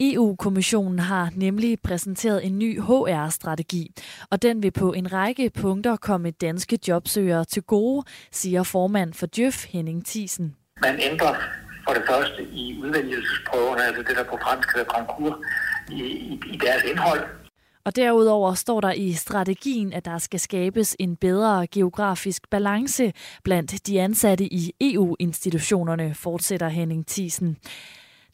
[0.00, 3.90] EU-kommissionen har nemlig præsenteret en ny HR-strategi,
[4.30, 9.26] og den vil på en række punkter komme danske jobsøgere til gode, siger formand for
[9.36, 10.56] Djøf Henning Thiesen.
[10.82, 11.34] Man ændrer
[11.86, 15.34] for det første i udvælgelsesprøverne, altså det der på fransk hedder konkurs,
[15.90, 17.42] i, i, i deres indhold.
[17.84, 23.12] Og derudover står der i strategien, at der skal skabes en bedre geografisk balance
[23.44, 27.56] blandt de ansatte i EU-institutionerne, fortsætter Henning Thiesen.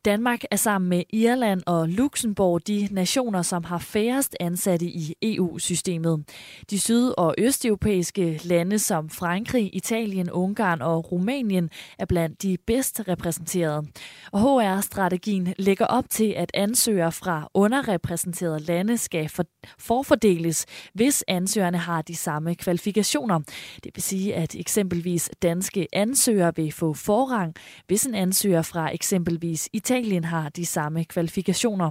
[0.05, 6.25] Danmark er sammen med Irland og Luxembourg de nationer, som har færrest ansatte i EU-systemet.
[6.71, 13.03] De syd- og østeuropæiske lande som Frankrig, Italien, Ungarn og Rumænien er blandt de bedst
[13.09, 13.87] repræsenterede.
[14.33, 19.31] Og HR-strategien lægger op til, at ansøgere fra underrepræsenterede lande skal
[19.79, 23.41] forfordeles, hvis ansøgerne har de samme kvalifikationer.
[23.85, 27.55] Det vil sige, at eksempelvis danske ansøgere vil få forrang,
[27.87, 31.91] hvis en ansøger fra eksempelvis Italien Italien har de samme kvalifikationer.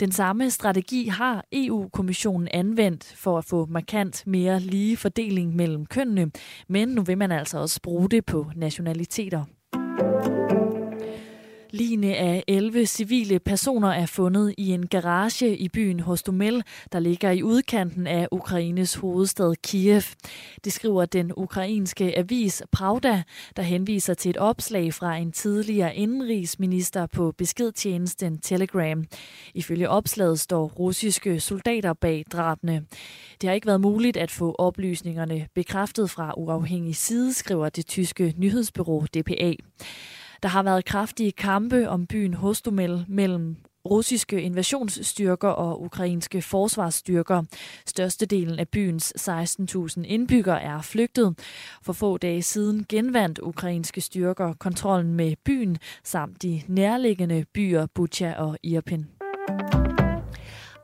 [0.00, 6.30] Den samme strategi har EU-kommissionen anvendt for at få markant mere lige fordeling mellem kønnene,
[6.68, 9.44] men nu vil man altså også bruge det på nationaliteter.
[11.74, 17.30] Line af 11 civile personer er fundet i en garage i byen Hostomel, der ligger
[17.30, 20.02] i udkanten af Ukraines hovedstad Kiev.
[20.64, 23.22] Det skriver den ukrainske avis Pravda,
[23.56, 29.04] der henviser til et opslag fra en tidligere indenrigsminister på beskedtjenesten Telegram.
[29.54, 32.86] Ifølge opslaget står russiske soldater bag drabene.
[33.40, 38.34] Det har ikke været muligt at få oplysningerne bekræftet fra uafhængig side, skriver det tyske
[38.38, 39.54] nyhedsbyrå DPA.
[40.44, 43.56] Der har været kraftige kampe om byen Hostomel mellem
[43.90, 47.42] russiske invasionsstyrker og ukrainske forsvarsstyrker.
[47.86, 51.34] Størstedelen af byens 16.000 indbyggere er flygtet.
[51.82, 58.32] For få dage siden genvandt ukrainske styrker kontrollen med byen samt de nærliggende byer Bucha
[58.32, 59.06] og Irpin.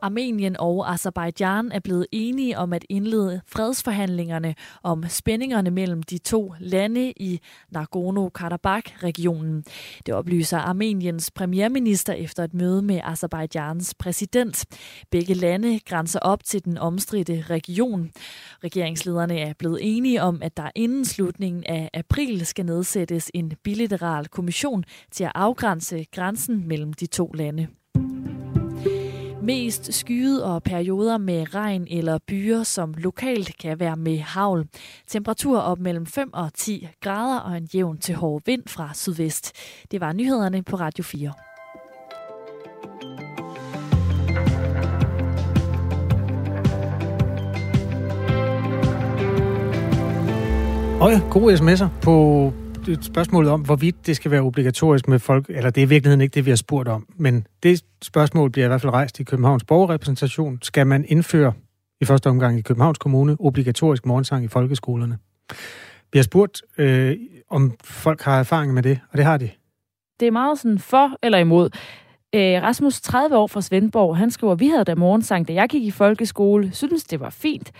[0.02, 6.54] Armenien og Azerbaijan er blevet enige om at indlede fredsforhandlingerne om spændingerne mellem de to
[6.58, 9.64] lande i Nagorno-Karabakh-regionen.
[10.06, 14.64] Det oplyser Armeniens premierminister efter et møde med Azerbaijans præsident.
[15.10, 18.10] Begge lande grænser op til den omstridte region.
[18.64, 24.28] Regeringslederne er blevet enige om, at der inden slutningen af april skal nedsættes en bilateral
[24.28, 27.68] kommission til at afgrænse grænsen mellem de to lande.
[29.50, 34.66] Mest skyet og perioder med regn eller byer, som lokalt kan være med havl.
[35.08, 39.52] Temperatur op mellem 5 og 10 grader og en jævn til hård vind fra sydvest.
[39.90, 41.32] Det var nyhederne på Radio 4.
[51.00, 52.52] Og ja, gode sms'er på
[53.00, 56.34] spørgsmålet om, hvorvidt det skal være obligatorisk med folk, eller det er i virkeligheden ikke
[56.34, 59.64] det, vi har spurgt om, men det spørgsmål bliver i hvert fald rejst i Københavns
[59.64, 60.58] borgerrepræsentation.
[60.62, 61.52] Skal man indføre
[62.00, 65.18] i første omgang i Københavns Kommune obligatorisk morgensang i folkeskolerne?
[66.12, 67.16] Vi har spurgt, øh,
[67.50, 69.50] om folk har erfaring med det, og det har de.
[70.20, 71.70] Det er meget sådan for eller imod.
[72.34, 75.82] Øh, Rasmus, 30 år fra Svendborg, han skriver, vi havde da morgensang, da jeg gik
[75.82, 77.72] i folkeskole, synes det var fint.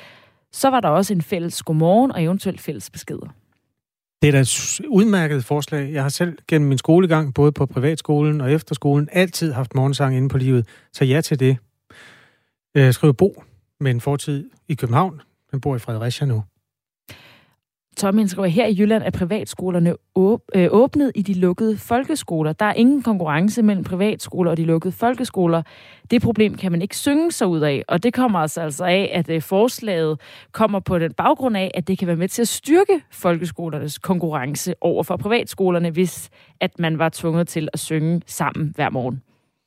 [0.53, 3.29] Så var der også en fælles godmorgen og eventuelt fælles beskeder.
[4.23, 5.93] Det er da et udmærket forslag.
[5.93, 10.29] Jeg har selv gennem min skolegang, både på privatskolen og efterskolen, altid haft morgensang inde
[10.29, 10.69] på livet.
[10.93, 11.57] Så ja til det.
[12.75, 13.43] Øh, jeg skriver Bo
[13.81, 15.21] med en fortid i København.
[15.51, 16.45] Han bor i Fredericia nu.
[18.01, 19.91] Tommy skriver, her i Jylland er privatskolerne
[20.55, 22.53] øh, åbnet i de lukkede folkeskoler.
[22.53, 25.63] Der er ingen konkurrence mellem privatskoler og de lukkede folkeskoler.
[26.11, 29.11] Det problem kan man ikke synge sig ud af, og det kommer altså, altså af,
[29.15, 30.21] at øh, forslaget
[30.53, 34.75] kommer på den baggrund af, at det kan være med til at styrke folkeskolernes konkurrence
[34.81, 39.23] over for privatskolerne, hvis at man var tvunget til at synge sammen hver morgen.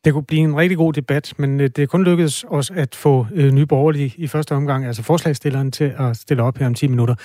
[0.06, 2.96] Det kunne blive en rigtig god debat, men øh, det er kun lykkedes os at
[2.96, 6.74] få øh, nye borgerlige i første omgang, altså forslagstilleren, til at stille op her om
[6.74, 7.15] 10 minutter.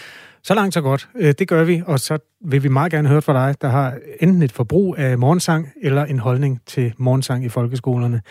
[0.42, 1.08] Så langt, så godt.
[1.16, 3.98] Øh, det gør vi, og så vil vi meget gerne høre fra dig, der har
[4.20, 8.22] enten et forbrug af morgensang eller en holdning til morgensang i folkeskolerne.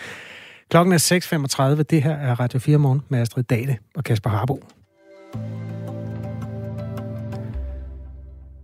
[0.70, 1.82] Klokken er 6.35.
[1.82, 4.63] Det her er Radio 4 Morgen med Astrid Dale og Kasper Harbo.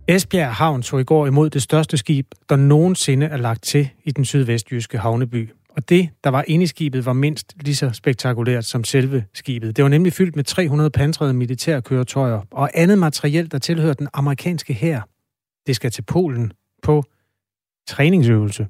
[0.08, 4.10] Esbjerg Havn så i går imod det største skib, der nogensinde er lagt til i
[4.10, 5.50] den sydvestjyske havneby.
[5.76, 9.76] Og det, der var inde i skibet, var mindst lige så spektakulært som selve skibet.
[9.76, 14.74] Det var nemlig fyldt med 300 pansrede militærkøretøjer og andet materiel, der tilhører den amerikanske
[14.74, 15.00] hær.
[15.66, 17.04] Det skal til Polen på
[17.88, 18.66] træningsøvelse.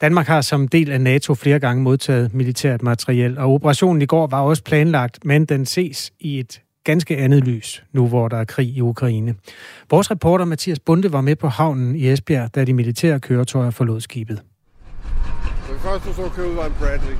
[0.00, 4.26] Danmark har som del af NATO flere gange modtaget militært materiel, og operationen i går
[4.26, 8.44] var også planlagt, men den ses i et ganske andet lys, nu hvor der er
[8.44, 9.34] krig i Ukraine.
[9.90, 14.00] Vores reporter Mathias Bunde var med på havnen i Esbjerg, da de militære køretøjer forlod
[14.00, 14.42] skibet
[15.86, 17.16] første, du så køre ud, var en Bradley.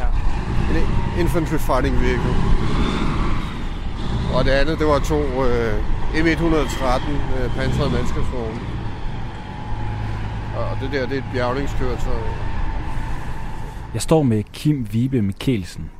[0.00, 0.08] Ja.
[0.70, 0.86] En
[1.22, 2.34] infantry fighting vehicle.
[4.34, 5.74] Og det andet, det var to øh,
[6.22, 8.60] M113 øh, pansrede mandskabsvogne.
[10.56, 12.22] Og det der, det er et bjergningskøretøj.
[13.94, 15.90] Jeg står med Kim Vibe Mikkelsen.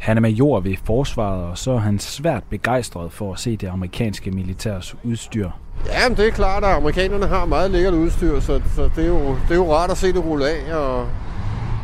[0.00, 3.68] Han er major ved forsvaret, og så er han svært begejstret for at se det
[3.68, 5.50] amerikanske militærs udstyr.
[5.86, 9.08] Ja, men det er klart, at amerikanerne har meget lækkert udstyr, så, så det, er
[9.08, 11.08] jo, det er jo rart at se det rulle af, og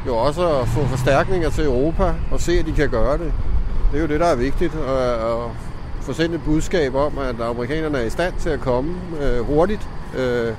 [0.07, 3.33] jo også at få forstærkninger til Europa og se, at de kan gøre det.
[3.93, 4.75] Det er jo det, der er vigtigt.
[4.75, 5.51] At,
[6.03, 9.89] få sendt et budskab om, at amerikanerne er i stand til at komme øh, hurtigt
[10.19, 10.53] øh,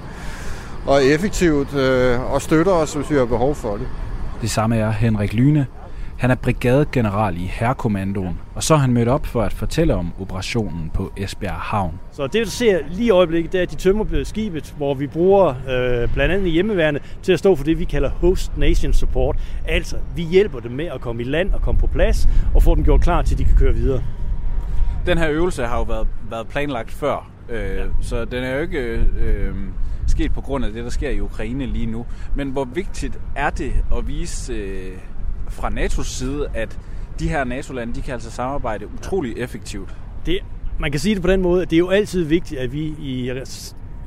[0.85, 3.87] og effektivt øh, og støtter os, hvis vi har behov for det.
[4.41, 5.67] Det samme er Henrik Lyne,
[6.23, 10.13] han er brigadegeneral i Herrekommandoen, og så er han mødt op for at fortælle om
[10.19, 11.99] operationen på Esbjerg Havn.
[12.11, 15.07] Så det, du ser lige i øjeblikket, det er, at de tømmer skibet, hvor vi
[15.07, 19.37] bruger øh, blandt andet hjemmeværende til at stå for det, vi kalder Host Nation Support.
[19.67, 22.75] Altså, vi hjælper dem med at komme i land og komme på plads, og få
[22.75, 24.03] dem gjort klar til, de kan køre videre.
[25.05, 27.83] Den her øvelse har jo været, været planlagt før, øh, ja.
[28.01, 28.79] så den er jo ikke...
[29.19, 29.55] Øh,
[30.07, 32.05] sket på grund af det, der sker i Ukraine lige nu.
[32.35, 34.97] Men hvor vigtigt er det at vise øh,
[35.53, 36.79] fra NATO's side, at
[37.19, 39.95] de her NATO-lande, de kan altså samarbejde utrolig effektivt.
[40.25, 40.39] Det,
[40.79, 42.81] man kan sige det på den måde, at det er jo altid vigtigt, at vi
[42.81, 43.31] i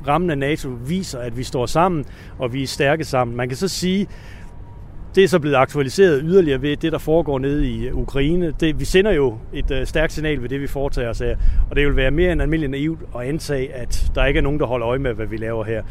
[0.07, 2.05] rammen af NATO viser, at vi står sammen,
[2.39, 3.37] og vi er stærke sammen.
[3.37, 4.07] Man kan så sige,
[5.15, 8.53] det er så blevet aktualiseret yderligere ved det, der foregår nede i øh, Ukraine.
[8.59, 11.37] Det, vi sender jo et øh, stærkt signal ved det, vi foretager os her.
[11.69, 14.59] Og det vil være mere end almindeligt naivt at antage, at der ikke er nogen,
[14.59, 15.83] der holder øje med, hvad vi laver her.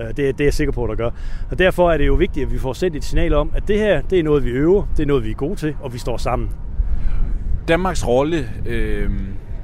[0.00, 1.10] Øh, det, det er jeg sikker på, at der gør.
[1.50, 3.78] Og derfor er det jo vigtigt, at vi får sendt et signal om, at det
[3.78, 5.98] her det er noget, vi øver, det er noget, vi er gode til, og vi
[5.98, 6.50] står sammen.
[7.68, 9.10] Danmarks rolle, øh,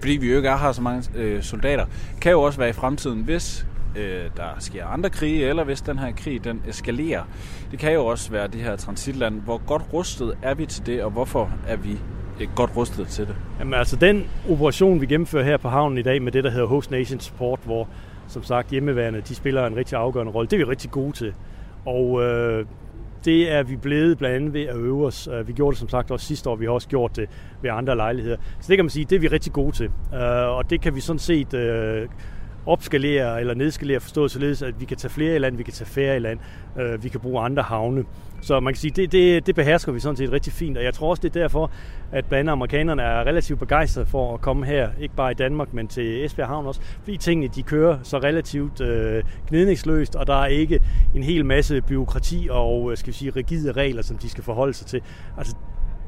[0.01, 1.87] fordi vi jo ikke har så mange øh, soldater,
[2.21, 3.67] kan jo også være i fremtiden, hvis
[3.97, 7.23] øh, der sker andre krige, eller hvis den her krig den eskalerer.
[7.71, 9.41] Det kan jo også være det her transitland.
[9.41, 11.99] Hvor godt rustet er vi til det, og hvorfor er vi
[12.41, 13.37] ikke godt rustet til det?
[13.59, 16.67] Jamen altså den operation, vi gennemfører her på havnen i dag med det, der hedder
[16.67, 17.89] Host Nation Support, hvor
[18.31, 20.49] som sagt hjemmeværende, de spiller en rigtig afgørende rolle.
[20.49, 21.35] Det er vi rigtig gode til.
[21.87, 22.67] Og øh,
[23.25, 25.29] det er vi blevet blandt andet ved at øve os.
[25.33, 27.29] Øh, vi gjorde det som sagt også sidste år, vi har også gjort det
[27.63, 28.37] ved andre lejligheder.
[28.61, 29.91] Så det kan man sige, det er vi rigtig gode til.
[30.15, 32.09] Øh, og det kan vi sådan set øh,
[32.71, 35.89] opskalere eller nedskalere forstået således, at vi kan tage flere i land, vi kan tage
[35.89, 36.39] færre i land,
[36.81, 38.05] øh, vi kan bruge andre havne.
[38.43, 40.95] Så man kan sige, det, det, det behersker vi sådan set rigtig fint, og jeg
[40.95, 41.71] tror også, det er derfor,
[42.13, 45.75] at blandt andet amerikanerne er relativt begejstrede for at komme her, ikke bare i Danmark,
[45.75, 50.35] men til Esbjerg Havn også, fordi tingene de kører så relativt øh, gnidningsløst, og der
[50.35, 50.81] er ikke
[51.15, 54.73] en hel masse byråkrati og øh, skal vi sige, rigide regler, som de skal forholde
[54.73, 55.03] sig til.
[55.39, 55.57] Altså,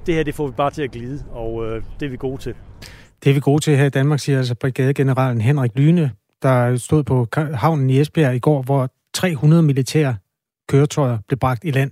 [0.07, 2.41] det her det får vi bare til at glide, og øh, det er vi gode
[2.41, 2.55] til.
[3.25, 6.11] Det er vi gode til her i Danmark, siger altså brigadegeneralen Henrik Lyne,
[6.43, 10.17] der stod på havnen i Esbjerg i går, hvor 300 militære
[10.69, 11.91] køretøjer blev bragt i land.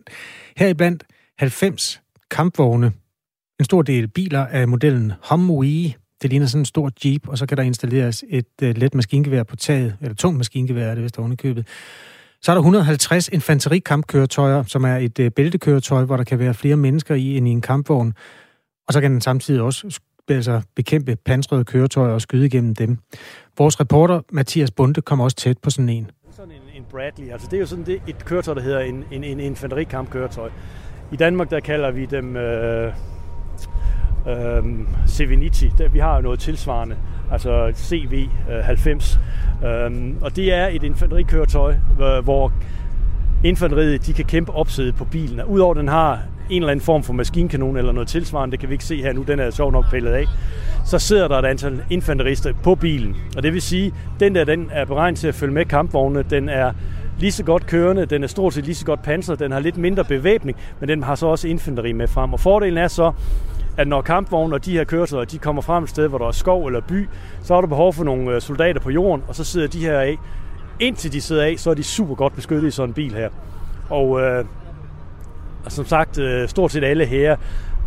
[0.56, 1.04] Heriblandt
[1.38, 2.92] 90 kampvogne,
[3.58, 5.94] en stor del biler af modellen Humvee.
[6.22, 9.42] Det ligner sådan en stor jeep, og så kan der installeres et uh, let maskingevær
[9.42, 11.66] på taget, eller tungt maskingevær er det vist ovenikøbet.
[12.42, 16.76] Så er der 150 infanterikampkøretøjer, som er et uh, bæltekøretøj, hvor der kan være flere
[16.76, 18.14] mennesker i end i en kampvogn.
[18.88, 20.00] Og så kan den samtidig også
[20.34, 22.98] altså bekæmpe pansrede køretøjer og skyde igennem dem.
[23.58, 26.10] Vores reporter Mathias Bunde kom også tæt på sådan en
[26.40, 27.32] sådan en, en Bradley.
[27.32, 30.50] Altså det er jo sådan det, et køretøj, der hedder en, en, en infanterikampkøretøj.
[31.12, 32.92] I Danmark, der kalder vi dem øh,
[34.28, 34.64] øh,
[35.06, 35.70] Seviniti.
[35.78, 36.96] Der, vi har jo noget tilsvarende.
[37.32, 39.18] altså CV-90.
[39.66, 42.52] Øhm, øh, og det er et infanterikøretøj, øh, hvor
[43.44, 45.44] infanteriet de kan kæmpe opsiddet på bilen.
[45.44, 48.68] Udover at den har en eller anden form for maskinkanon eller noget tilsvarende, det kan
[48.68, 50.24] vi ikke se her nu, den er sjov nok pillet af,
[50.86, 53.16] så sidder der et antal infanterister på bilen.
[53.36, 56.48] Og det vil sige, den der den er beregnet til at følge med kampvogne, den
[56.48, 56.72] er
[57.18, 59.76] lige så godt kørende, den er stort set lige så godt pansret, den har lidt
[59.76, 62.32] mindre bevæbning, men den har så også infanteri med frem.
[62.32, 63.12] Og fordelen er så,
[63.76, 66.32] at når kampvogne og de her køretøjer, de kommer frem et sted, hvor der er
[66.32, 67.08] skov eller by,
[67.42, 70.00] så har du behov for nogle øh, soldater på jorden, og så sidder de her
[70.00, 70.16] af.
[70.80, 73.28] Indtil de sidder af, så er de super godt beskyttet i sådan en bil her.
[73.90, 74.44] Og, øh,
[75.64, 77.36] og som sagt, øh, stort set alle her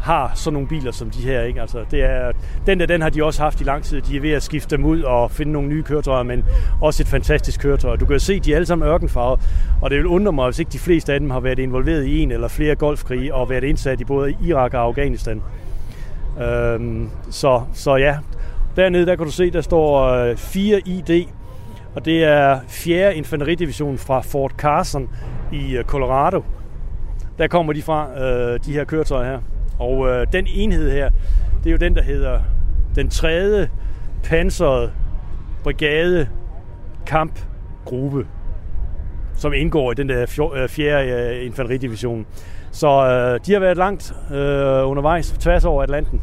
[0.04, 1.42] har sådan nogle biler som de her.
[1.42, 1.62] Ikke?
[1.62, 2.32] Altså, det er,
[2.66, 4.02] den der, den har de også haft i lang tid.
[4.02, 6.46] De er ved at skifte dem ud og finde nogle nye køretøjer, men
[6.82, 7.96] også et fantastisk køretøj.
[7.96, 9.40] Du kan se, de er alle sammen ørkenfarvet,
[9.82, 12.20] og det vil undre mig, hvis ikke de fleste af dem har været involveret i
[12.20, 15.42] en eller flere golfkrige og været indsat i både Irak og Afghanistan.
[16.44, 18.18] Øhm, så, så ja,
[18.76, 21.26] dernede der kan du se, der står øh, 4 ID,
[21.96, 23.16] og det er 4.
[23.16, 25.10] infanteridivision fra Fort Carson
[25.52, 26.44] i øh, Colorado.
[27.38, 29.40] Der kommer de fra, øh, de her køretøjer her.
[29.80, 31.10] Og øh, den enhed her,
[31.64, 32.40] det er jo den, der hedder
[32.96, 33.68] den 3.
[34.24, 34.92] pansrede
[35.64, 36.28] brigade
[37.06, 38.28] kampgruppe,
[39.36, 40.26] som indgår i den der
[40.70, 41.06] 4.
[41.06, 42.26] Øh, øh, infanteridivision.
[42.72, 46.22] Så øh, de har været langt øh, undervejs tværs over Atlanten.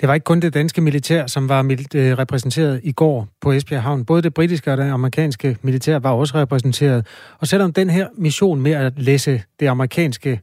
[0.00, 1.62] Det var ikke kun det danske militær, som var
[1.94, 4.04] øh, repræsenteret i går på Esbjerg Havn.
[4.04, 7.06] Både det britiske og det amerikanske militær var også repræsenteret.
[7.38, 10.40] Og selvom den her mission med at læse det amerikanske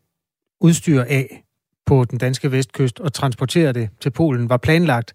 [0.61, 1.43] udstyr af
[1.85, 5.13] på den danske vestkyst og transportere det til Polen var planlagt,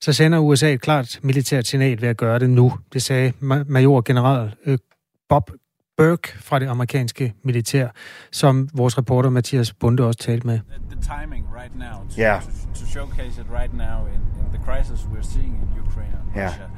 [0.00, 2.72] så sender USA et klart militært signal ved at gøre det nu.
[2.92, 3.32] Det sagde
[3.66, 4.78] major general øh,
[5.28, 5.50] Bob
[6.02, 7.88] Burke fra det amerikanske militær,
[8.30, 10.58] som vores reporter Mathias Bunde også talte med.
[10.90, 12.42] The timing right now to, yeah.
[12.42, 12.48] to,
[12.80, 16.44] to showcase it right now in, in the crisis we're seeing in Ukraine and yeah.
[16.46, 16.68] Russia.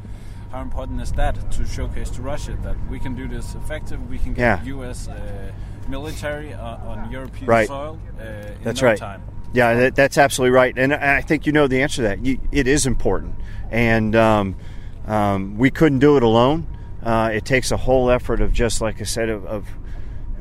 [0.52, 4.18] How important is that to showcase to Russia that we can do this effective, we
[4.18, 4.74] can get yeah.
[4.76, 5.08] U.S.
[5.08, 5.14] Uh,
[5.88, 7.68] military uh, on European right.
[7.68, 8.98] soil uh, in That's no right.
[8.98, 9.20] time?
[9.54, 12.26] Yeah, that, that's absolutely right, and I think you know the answer to that.
[12.26, 13.34] You, it is important,
[13.70, 14.54] and um,
[15.06, 16.66] um, we couldn't do it alone.
[17.04, 19.68] Uh, it takes a whole effort of just like I said of, of,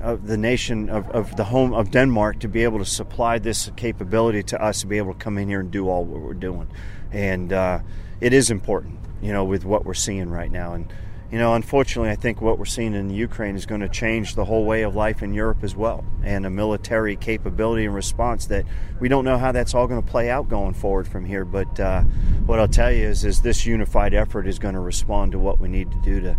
[0.01, 3.69] of the nation of, of, the home of Denmark to be able to supply this
[3.75, 6.33] capability to us to be able to come in here and do all what we're
[6.33, 6.69] doing,
[7.11, 7.79] and uh,
[8.21, 10.73] it is important, you know, with what we're seeing right now.
[10.73, 10.91] And
[11.33, 14.45] you know, unfortunately, I think what we're seeing in Ukraine is going to change the
[14.45, 18.65] whole way of life in Europe as well, and a military capability and response that
[18.99, 21.43] we don't know how that's all going to play out going forward from here.
[21.43, 22.01] But uh,
[22.45, 25.59] what I'll tell you is, is this unified effort is going to respond to what
[25.59, 26.35] we need to do to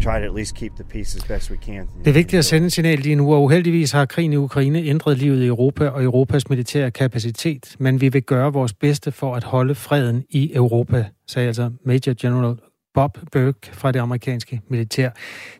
[0.00, 1.88] try to at least keep the peace as best we can.
[2.04, 5.18] Det er vigtigt at sende signal lige nu, og uheldigvis har krigen i Ukraine ændret
[5.18, 9.44] livet i Europa og Europas militære kapacitet, men vi vil gøre vores bedste for at
[9.44, 12.56] holde freden i Europa, sagde altså Major General
[12.96, 15.10] Bob Burke fra det amerikanske militær.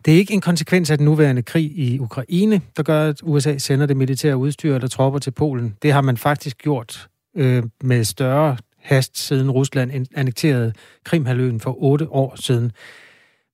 [0.05, 3.57] Det er ikke en konsekvens af den nuværende krig i Ukraine, der gør, at USA
[3.57, 5.75] sender det militære udstyr eller tropper til Polen.
[5.81, 10.73] Det har man faktisk gjort øh, med større hast, siden Rusland annekterede
[11.03, 12.71] Krimhaløen for otte år siden.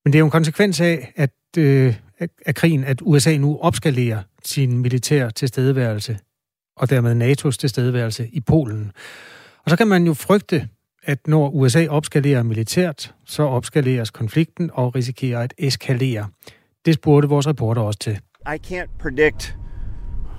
[0.05, 1.95] Men det er jo en konsekvens af, at, øh,
[2.45, 6.19] af krigen, at USA nu opskalerer sin militær tilstedeværelse,
[6.77, 8.91] og dermed NATO's tilstedeværelse i Polen.
[9.63, 10.67] Og så kan man jo frygte,
[11.05, 16.27] at når USA opskalerer militært, så opskaleres konflikten og risikerer at eskalere.
[16.85, 18.19] Det spurgte vores reporter også til.
[18.45, 19.55] I can't predict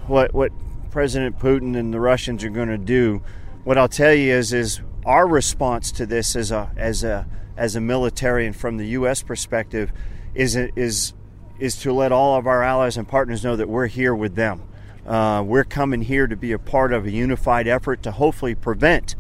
[0.09, 0.53] what, what
[0.93, 3.21] President Putin and the Russians are going to do.
[3.65, 7.25] What I'll tell you is, is our response to this as a, as a,
[7.57, 9.23] as a military and from the U.S.
[9.23, 9.91] perspective
[10.35, 11.15] is, is,
[11.59, 14.63] is to let all of our allies and partners know that we're here with them.
[15.07, 19.17] Uh, we're coming here to be a part of a unified effort to hopefully prevent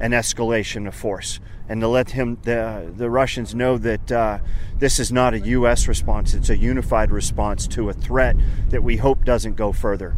[0.00, 4.38] an escalation of force and to let him the the Russians know that uh,
[4.80, 5.88] this is not a U.S.
[5.88, 8.36] response; it's a unified response to a threat
[8.70, 10.12] that we hope doesn't go further.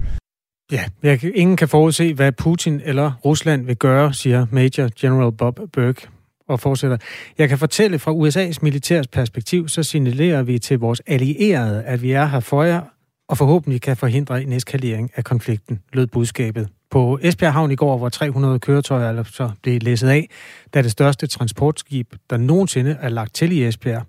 [0.72, 5.61] Ja, jeg, ingen kan forudse, hvad Putin eller Rusland vil gøre, siger Major General Bob
[5.72, 6.09] Burke
[6.49, 6.97] og fortsætter.
[7.39, 12.12] Jeg kan fortælle fra USA's militærs perspektiv, så signalerer vi til vores allierede, at vi
[12.12, 12.81] er her for jer,
[13.29, 17.99] og forhåbentlig kan forhindre en eskalering af konflikten, lød budskabet på Esbjerg Havn i går,
[17.99, 20.30] hvor 300 køretøjer altså blev læsset af,
[20.74, 24.03] da det største transportskib, der nogensinde er lagt til i Esbjerg,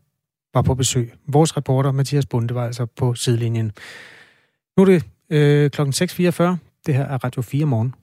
[0.54, 1.14] var på besøg.
[1.28, 3.72] Vores reporter Mathias Bunde var altså på sidelinjen.
[4.78, 5.82] Nu er det øh, kl.
[5.82, 6.44] 6.44.
[6.86, 7.94] Det her er Radio 4 morgen.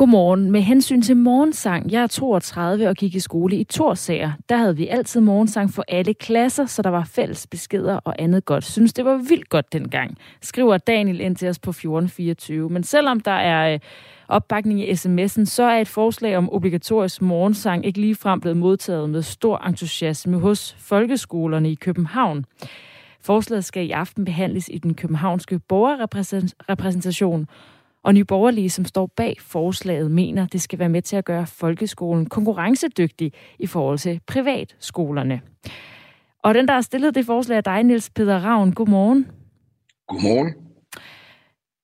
[0.00, 0.50] Godmorgen.
[0.50, 4.32] Med hensyn til morgensang, jeg er 32 og gik i skole i Torsager.
[4.48, 8.44] Der havde vi altid morgensang for alle klasser, så der var fælles beskeder og andet
[8.44, 8.64] godt.
[8.64, 12.70] Synes det var vildt godt dengang, skriver Daniel ind til os på 1424.
[12.70, 13.80] Men selvom der er øh,
[14.28, 19.22] opbakning i sms'en, så er et forslag om obligatorisk morgensang ikke ligefrem blevet modtaget med
[19.22, 22.44] stor entusiasme hos folkeskolerne i København.
[23.22, 27.48] Forslaget skal i aften behandles i den københavnske borgerrepræsentation,
[28.04, 31.46] og Nye Borgerlige, som står bag forslaget, mener, det skal være med til at gøre
[31.46, 35.40] folkeskolen konkurrencedygtig i forhold til privatskolerne.
[36.44, 38.72] Og den, der har stillet det forslag, er dig, Niels Peter Ravn.
[38.72, 39.26] Godmorgen.
[40.08, 40.54] Godmorgen.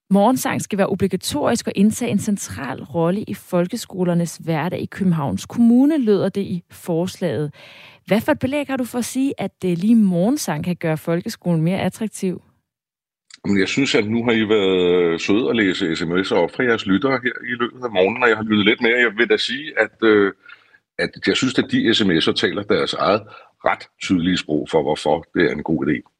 [0.09, 5.97] Morgensang skal være obligatorisk og indtage en central rolle i folkeskolernes hverdag i Københavns Kommune,
[5.97, 7.53] løder det i forslaget.
[8.05, 10.97] Hvad for et belæg har du for at sige, at det lige morgensang kan gøre
[10.97, 12.41] folkeskolen mere attraktiv?
[13.45, 17.19] Jeg synes, at nu har I været søde at læse sms'er op fra jeres lyttere
[17.23, 18.99] her i løbet af morgenen, og jeg har lyttet lidt mere.
[18.99, 20.33] Jeg vil da sige, at, øh,
[20.97, 23.21] at jeg synes, at de sms'er taler deres eget
[23.65, 26.17] ret tydelige sprog for, hvorfor det er en god idé.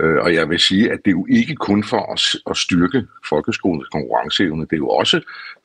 [0.00, 2.20] Øh, og jeg vil sige, at det er jo ikke kun for at,
[2.50, 5.20] at styrke folkeskolens konkurrenceevne, det er jo også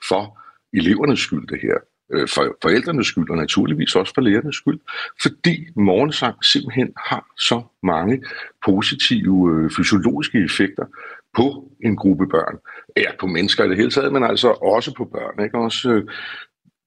[0.07, 0.39] for
[0.73, 1.77] elevernes skyld det her.
[2.13, 4.79] Øh, for forældrenes skyld, og naturligvis også for lærernes skyld,
[5.21, 8.23] fordi morgensang simpelthen har så mange
[8.65, 10.85] positive øh, fysiologiske effekter
[11.35, 12.57] på en gruppe børn.
[12.97, 15.43] Ja, på mennesker i det hele taget, men altså også på børn.
[15.43, 15.57] Ikke?
[15.57, 16.03] Også, øh,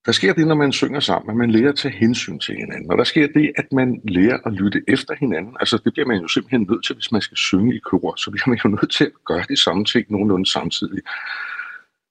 [0.06, 2.90] der sker det, når man synger sammen, at man lærer at tage hensyn til hinanden.
[2.90, 5.56] Og der sker det, at man lærer at lytte efter hinanden.
[5.60, 8.14] Altså det bliver man jo simpelthen nødt til, hvis man skal synge i kor.
[8.16, 11.02] Så bliver man jo nødt til at gøre de samme ting nogenlunde samtidig.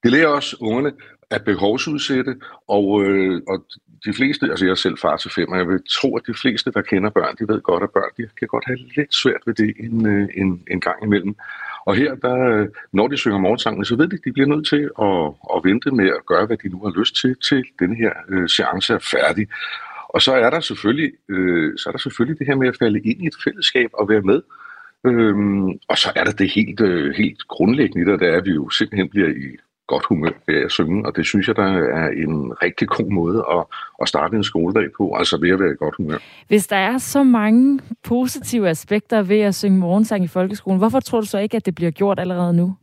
[0.03, 0.91] Det lærer også ungerne
[1.30, 2.36] at behovsudsætte,
[2.67, 3.65] og, øh, og
[4.05, 6.34] de fleste, altså jeg er selv far til fem, og jeg vil tro, at de
[6.34, 9.41] fleste, der kender børn, de ved godt, at børn de kan godt have lidt svært
[9.45, 11.36] ved det en, øh, en, en gang imellem.
[11.86, 14.67] Og her, der, øh, når de synger morgensangene, så ved de, at de bliver nødt
[14.67, 17.95] til at, at vente med at gøre, hvad de nu har lyst til, til den
[17.95, 19.47] her øh, seance er færdig.
[20.09, 22.99] Og så er der selvfølgelig, øh, så er der selvfølgelig det her med at falde
[22.99, 24.41] ind i et fællesskab og være med.
[25.05, 28.51] Øhm, og så er der det helt, øh, helt grundlæggende, der, der er, at vi
[28.51, 29.57] jo simpelthen bliver i
[29.93, 31.69] godt humør ved at synge, og det synes jeg, der
[32.01, 33.63] er en rigtig god måde at,
[34.01, 36.17] at starte en skoledag på, altså ved at være i godt humør.
[36.47, 41.19] Hvis der er så mange positive aspekter ved at synge morgensang i folkeskolen, hvorfor tror
[41.19, 42.75] du så ikke, at det bliver gjort allerede nu?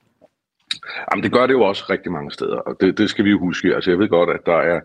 [1.11, 3.39] Jamen, det gør det jo også rigtig mange steder, og det, det skal vi jo
[3.39, 3.75] huske.
[3.75, 4.81] Altså, jeg ved godt, at der er,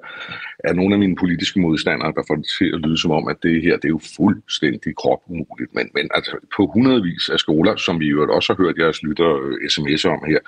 [0.64, 3.38] er nogle af mine politiske modstandere, der får det til at lyde som om, at
[3.44, 5.76] det her det er jo fuldstændig kropumuligt.
[5.78, 9.32] Men, men altså, på hundredvis af skoler, som vi jo også har hørt jeres lytter
[9.44, 10.40] øh, sms'er om her,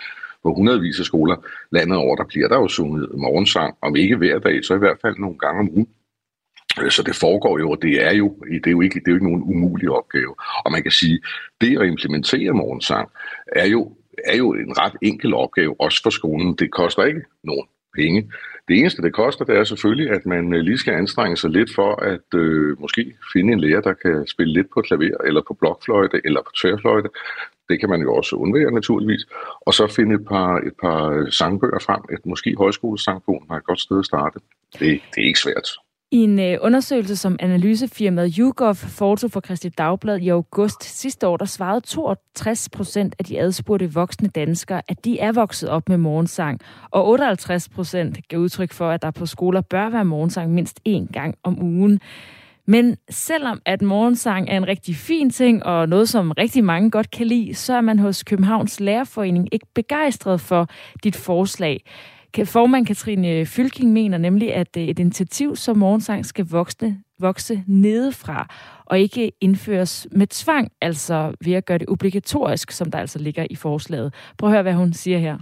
[0.48, 1.38] på hundredvis af skoler
[1.72, 5.00] landet over, der bliver der jo sunget morgensang, om ikke hver dag, så i hvert
[5.02, 5.90] fald nogle gange om ugen.
[6.82, 8.28] Øh, så det foregår jo, og det er jo,
[8.64, 10.36] det er jo, ikke, det er jo ikke nogen umulig opgave.
[10.66, 11.20] Og man kan sige,
[11.62, 13.10] det at implementere morgensang
[13.56, 13.82] er jo,
[14.26, 16.56] er jo en ret enkel opgave, også for skolen.
[16.56, 18.32] Det koster ikke nogen penge.
[18.68, 21.76] Det eneste, det koster, det er selvfølgelig, at man øh, lige skal anstrenge sig lidt
[21.76, 25.54] for at øh, måske finde en lærer, der kan spille lidt på klaver, eller på
[25.54, 27.10] blokfløjte, eller på tværfløjte.
[27.70, 29.26] Det kan man jo også undvære naturligvis.
[29.62, 32.02] Og så finde et par, et par øh, sangbøger frem.
[32.14, 34.40] Et, måske højskolesangbogen er et godt sted at starte.
[34.74, 35.68] Det, det er ikke svært.
[36.12, 41.38] I en øh, undersøgelse, som analysefirmaet YouGov foretog for Christi Dagblad i august sidste år,
[41.38, 45.98] der svarede 62 procent af de adspurgte voksne danskere, at de er vokset op med
[45.98, 46.60] morgensang.
[46.92, 51.12] Og 58 procent gav udtryk for, at der på skoler bør være morgensang mindst én
[51.14, 52.02] gang om ugen.
[52.68, 57.12] Men selvom at morgensang er en rigtig fin ting, og noget, som rigtig mange godt
[57.12, 60.68] kan lide, så er man hos Københavns Lærerforening ikke begejstret for
[61.04, 61.82] dit forslag.
[62.46, 68.48] Formand Katrine Fylking mener nemlig, at øh, et initiativ som morgensang skal vokse, vokse nedefra,
[68.86, 73.48] og ikke indføres med tvang, altså ved at gøre det obligatorisk, som der altså ligger
[73.50, 74.14] i forslaget.
[74.38, 75.38] Prøv at høre, hvad hun siger her.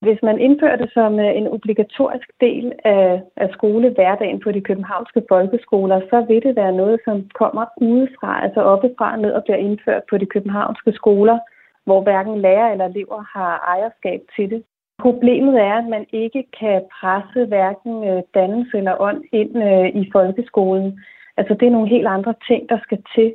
[0.00, 5.22] Hvis man indfører det som øh, en obligatorisk del af, af skolehverdagen på de københavnske
[5.28, 10.02] folkeskoler, så vil det være noget, som kommer udefra, altså oppefra ned og bliver indført
[10.10, 11.38] på de københavnske skoler,
[11.84, 14.62] hvor hverken lærer eller elever har ejerskab til det.
[14.98, 20.10] Problemet er, at man ikke kan presse hverken øh, dannelse eller ånd ind øh, i
[20.12, 21.00] folkeskolen.
[21.36, 23.34] Altså det er nogle helt andre ting, der skal til.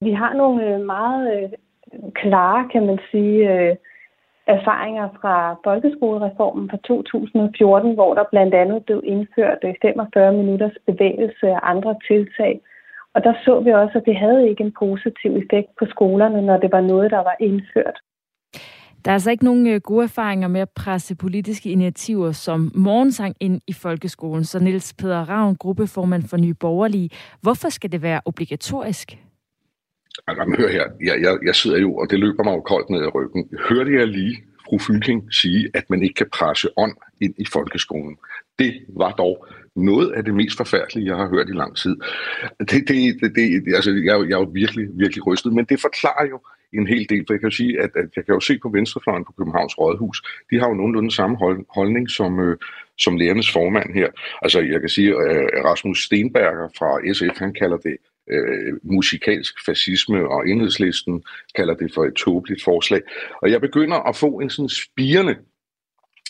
[0.00, 1.54] Vi har nogle meget
[2.14, 3.76] klare, kan man sige,
[4.46, 11.46] erfaringer fra folkeskolereformen fra 2014, hvor der blandt andet blev indført øh, 45 minutters bevægelse
[11.56, 12.60] og andre tiltag.
[13.14, 16.56] Og der så vi også, at det havde ikke en positiv effekt på skolerne, når
[16.56, 17.96] det var noget, der var indført.
[19.04, 23.36] Der er altså ikke nogen øh, gode erfaringer med at presse politiske initiativer som morgensang
[23.40, 24.44] ind i folkeskolen.
[24.44, 27.10] Så Niels Peder Ravn, gruppeformand for Nye Borgerlige.
[27.40, 29.25] Hvorfor skal det være obligatorisk?
[30.26, 33.02] Altså, hør her, jeg, jeg, jeg sidder jo, og det løber mig jo koldt ned
[33.02, 33.48] i ryggen.
[33.68, 38.16] Hørte jeg lige fru Fylking sige, at man ikke kan presse ånd ind i folkeskolen?
[38.58, 39.46] Det var dog
[39.76, 41.96] noget af det mest forfærdelige, jeg har hørt i lang tid.
[42.60, 46.26] Det, det, det, det, altså, jeg, jeg er jo virkelig, virkelig rystet, men det forklarer
[46.26, 46.40] jo
[46.72, 48.68] en hel del, for jeg kan jo sige, at, at jeg kan jo se på
[48.68, 52.56] venstrefløjen på Københavns Rådhus, de har jo nogenlunde samme hold, holdning som, øh,
[52.98, 54.08] som lærernes formand her.
[54.42, 57.96] Altså jeg kan sige, at Rasmus Stenberger fra SF, han kalder det
[58.30, 61.24] øh, musikalsk fascisme, og enhedslisten
[61.54, 63.00] kalder det for et tåbeligt forslag.
[63.42, 65.36] Og jeg begynder at få en sådan spirende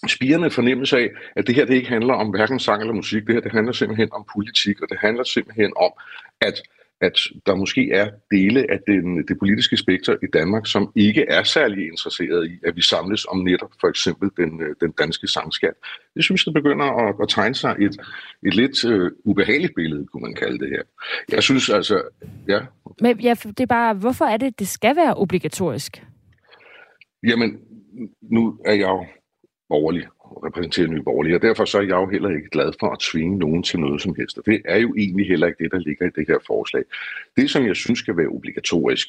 [0.09, 3.35] spirende fornemmelse af, at det her det ikke handler om hverken sang eller musik, det
[3.35, 5.93] her det handler simpelthen om politik, og det handler simpelthen om,
[6.41, 6.63] at
[7.01, 11.43] at der måske er dele af den, det politiske spektrum i Danmark, som ikke er
[11.43, 15.75] særlig interesseret i, at vi samles om netop for eksempel den, øh, den danske sangskat.
[16.15, 17.97] Det synes jeg begynder at, at tegne sig et,
[18.47, 20.83] et lidt uh, ubehageligt billede, kunne man kalde det her.
[21.33, 22.03] Jeg synes altså,
[22.49, 22.61] ja.
[23.01, 26.05] Men ja, det er bare, hvorfor er det, det skal være obligatorisk?
[27.27, 27.59] Jamen,
[28.23, 29.07] nu er jeg jo
[29.69, 30.07] borgerlig
[30.45, 33.39] repræsenterer Nye Borgerlige, og derfor så er jeg jo heller ikke glad for at tvinge
[33.39, 34.39] nogen til noget som helst.
[34.39, 36.85] Og det er jo egentlig heller ikke det, der ligger i det her forslag.
[37.37, 39.09] Det, som jeg synes skal være obligatorisk,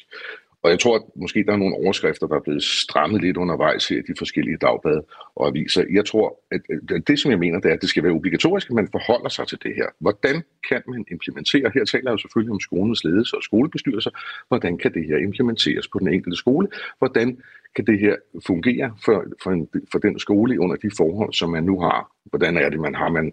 [0.62, 3.90] og jeg tror, at måske der er nogle overskrifter, der er blevet strammet lidt undervejs
[3.90, 5.04] i de forskellige dagblade
[5.36, 5.84] og aviser.
[5.92, 6.60] Jeg tror, at
[7.06, 9.48] det, som jeg mener, det er, at det skal være obligatorisk, at man forholder sig
[9.48, 9.86] til det her.
[10.00, 14.10] Hvordan kan man implementere, her taler jeg jo selvfølgelig om skolens ledelse og skolebestyrelser,
[14.48, 16.68] hvordan kan det her implementeres på den enkelte skole?
[16.98, 17.38] Hvordan
[17.76, 21.64] kan det her fungere for, for, en, for den skole under de forhold, som man
[21.64, 22.10] nu har?
[22.24, 23.32] Hvordan er det, man har man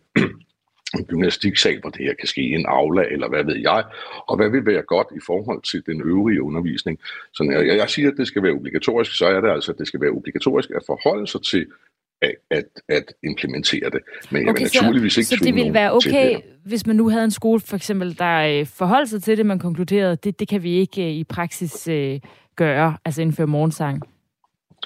[0.94, 3.84] en gymnastiksal, hvor det her kan ske i en aula, eller hvad ved jeg,
[4.28, 7.00] og hvad vil være godt i forhold til den øvrige undervisning.
[7.34, 9.78] Så når jeg, jeg siger, at det skal være obligatorisk, så er det altså, at
[9.78, 11.66] det skal være obligatorisk at forholde sig til
[12.22, 14.00] at, at, at implementere det.
[14.32, 17.10] Men jeg okay, vil naturligvis så, ikke Så det ville være okay, hvis man nu
[17.10, 20.48] havde en skole, for eksempel, der øh, forholdt sig til det, man konkluderede, det, det
[20.48, 22.20] kan vi ikke øh, i praksis øh,
[22.56, 24.02] gøre, altså indføre morgensang?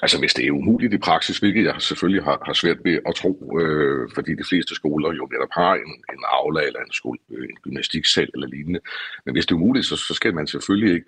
[0.02, 3.14] Altså hvis det er umuligt i praksis, hvilket jeg selvfølgelig har, har svært ved at
[3.14, 7.18] tro, øh, fordi de fleste skoler jo netop har en, en aula eller en, skole,
[7.30, 8.80] øh, en gymnastiksal eller lignende.
[9.24, 11.06] Men hvis det er umuligt, så, så skal man selvfølgelig ikke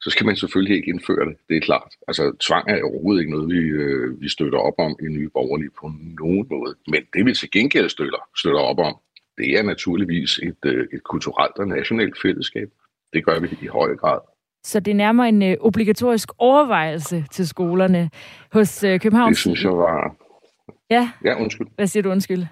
[0.00, 1.92] så skal man selvfølgelig ikke indføre det, det er klart.
[2.08, 5.70] Altså tvang er overhovedet ikke noget, vi, øh, vi støtter op om i Nye Borgerlige
[5.80, 6.74] på nogen måde.
[6.88, 8.96] Men det vi til gengæld støtter, støtter op om,
[9.38, 12.68] det er naturligvis et, øh, et kulturelt og nationalt fællesskab.
[13.12, 14.20] Det gør vi i høj grad.
[14.64, 18.10] Så det er nærmere en øh, obligatorisk overvejelse til skolerne
[18.52, 19.30] hos øh, København.
[19.30, 20.16] Det synes jeg var...
[20.90, 21.10] Ja?
[21.24, 21.66] Ja, undskyld.
[21.76, 22.46] Hvad siger du undskyld?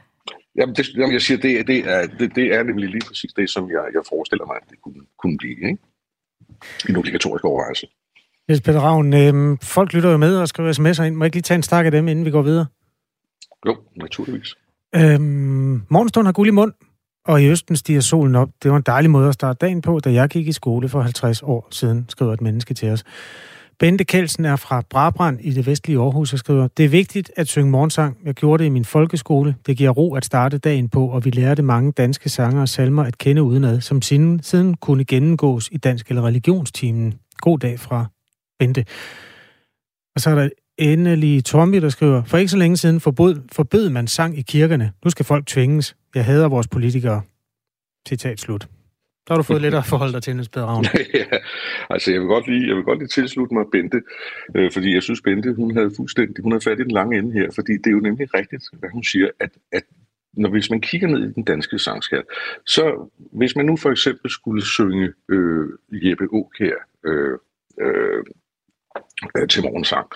[0.57, 3.51] Jamen, det, jamen jeg siger, det, det, er, det, det er nemlig lige præcis det,
[3.51, 5.57] som jeg, jeg forestiller mig, at det kunne, kunne blive.
[5.57, 5.79] Ikke?
[6.89, 7.87] En obligatorisk overvejelse.
[8.51, 11.15] Yes, Peter Ravn, øh, folk lytter jo med og skriver sms'er ind.
[11.15, 12.67] Må jeg ikke lige tage en stak af dem, inden vi går videre?
[13.67, 14.55] Jo, naturligvis.
[14.95, 16.73] Øhm, morgenstund har guld i mund.
[17.27, 18.49] Og i Østen stiger solen op.
[18.63, 21.01] Det var en dejlig måde at starte dagen på, da jeg gik i skole for
[21.01, 23.05] 50 år siden, skriver et menneske til os.
[23.79, 27.49] Bente Kelsen er fra Brabrand i det vestlige Aarhus og skriver, Det er vigtigt at
[27.49, 28.17] synge morgensang.
[28.25, 29.57] Jeg gjorde det i min folkeskole.
[29.67, 33.05] Det giver ro at starte dagen på, og vi lærte mange danske sanger og salmer
[33.05, 37.15] at kende udenad, som siden, siden kunne gennemgås i dansk eller religionstimen.
[37.39, 38.07] God dag fra
[38.59, 38.85] Bente.
[40.15, 40.49] Og så er der
[40.79, 44.93] endelig Tommy, der skriver, for ikke så længe siden forbød, forbød man sang i kirkerne.
[45.05, 45.97] Nu skal folk tvinges.
[46.15, 47.23] Jeg hader vores politikere.
[48.09, 48.63] Citat slut.
[49.27, 50.85] Så har du fået lidt at forholde dig til, Niels Peder Ravn.
[51.15, 51.39] ja,
[51.91, 54.03] altså jeg vil godt lige, jeg vil godt lige tilslutte mig Bente,
[54.57, 57.33] øh, fordi jeg synes, Bente, hun havde fuldstændig, hun havde fat i den lange ende
[57.33, 59.83] her, fordi det er jo nemlig rigtigt, hvad hun siger, at, at
[60.33, 62.25] når hvis man kigger ned i den danske sangskat,
[62.67, 67.39] så hvis man nu for eksempel skulle synge øh, Jeppe Aukær, øh,
[67.81, 68.25] øh, øh,
[69.37, 70.07] Øh, til morgensang.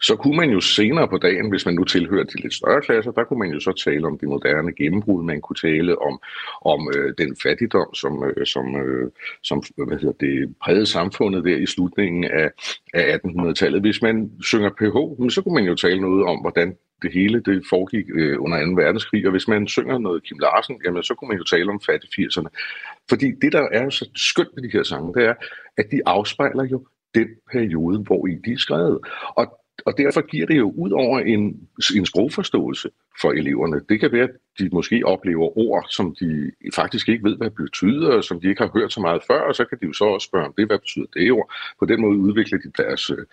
[0.00, 3.10] Så kunne man jo senere på dagen, hvis man nu tilhører de lidt større klasser,
[3.10, 6.20] der kunne man jo så tale om det moderne gennembrud, man kunne tale om,
[6.64, 9.10] om øh, den fattigdom, som, øh, som, øh,
[9.42, 12.50] som hvad hedder det, prægede samfundet der i slutningen af,
[12.94, 13.80] af 1800-tallet.
[13.80, 14.96] Hvis man synger PH,
[15.34, 18.72] så kunne man jo tale noget om, hvordan det hele det foregik øh, under 2.
[18.82, 21.80] verdenskrig, og hvis man synger noget Kim Larsen, jamen så kunne man jo tale om
[21.86, 22.48] fattig 80'erne.
[23.08, 25.34] Fordi det, der er så skønt ved de her sange, det er,
[25.76, 28.98] at de afspejler jo den periode, hvor i de er skrevet.
[29.28, 32.90] Og, og derfor giver det jo ud over en, en sprogforståelse
[33.20, 33.80] for eleverne.
[33.88, 37.56] Det kan være, at de måske oplever ord, som de faktisk ikke ved, hvad det
[37.56, 40.04] betyder, som de ikke har hørt så meget før, og så kan de jo så
[40.04, 41.52] også spørge om det, hvad betyder det ord.
[41.78, 43.26] På den måde udvikler de deres, øh,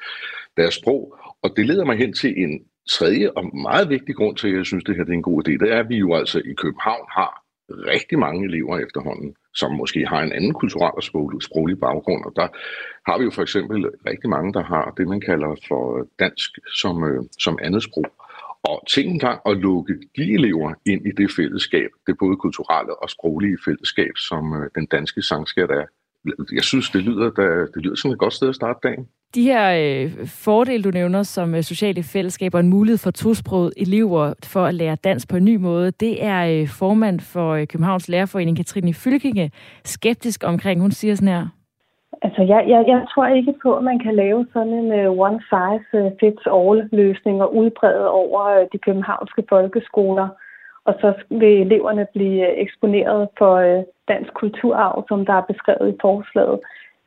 [0.58, 1.16] deres sprog.
[1.42, 4.66] Og det leder mig hen til en tredje og meget vigtig grund til, at jeg
[4.66, 5.52] synes, det her det er en god idé.
[5.52, 7.41] Det er, at vi jo altså i København har
[7.93, 11.03] rigtig mange elever efterhånden, som måske har en anden kulturel og
[11.43, 12.26] sproglig baggrund.
[12.26, 12.47] Og der
[13.07, 13.78] har vi jo for eksempel
[14.09, 16.49] rigtig mange, der har det, man kalder for dansk
[16.82, 18.05] som, øh, som andet sprog.
[18.63, 23.09] Og tænk engang at lukke de elever ind i det fællesskab, det både kulturelle og
[23.09, 25.86] sproglige fællesskab, som øh, den danske sangskat er.
[26.53, 27.41] Jeg synes, det lyder, da,
[27.74, 29.07] det lyder som et godt sted at starte dagen.
[29.36, 34.34] De her øh, fordele, du nævner som øh, sociale fællesskaber, en mulighed for tosproget elever
[34.43, 38.09] for at lære dansk på en ny måde, det er øh, formand for øh, Københavns
[38.09, 39.51] Lærerforening, Katrine Fylkinge,
[39.84, 40.82] skeptisk omkring.
[40.82, 41.47] Hun siger sådan her.
[42.22, 47.41] Altså, jeg, jeg, jeg tror ikke på, at man kan lave sådan en uh, one-size-fits-all-løsning
[47.41, 50.28] og udbrede over uh, de københavnske folkeskoler.
[50.86, 53.84] Og så vil eleverne blive eksponeret for uh,
[54.14, 56.59] dansk kulturarv, som der er beskrevet i forslaget.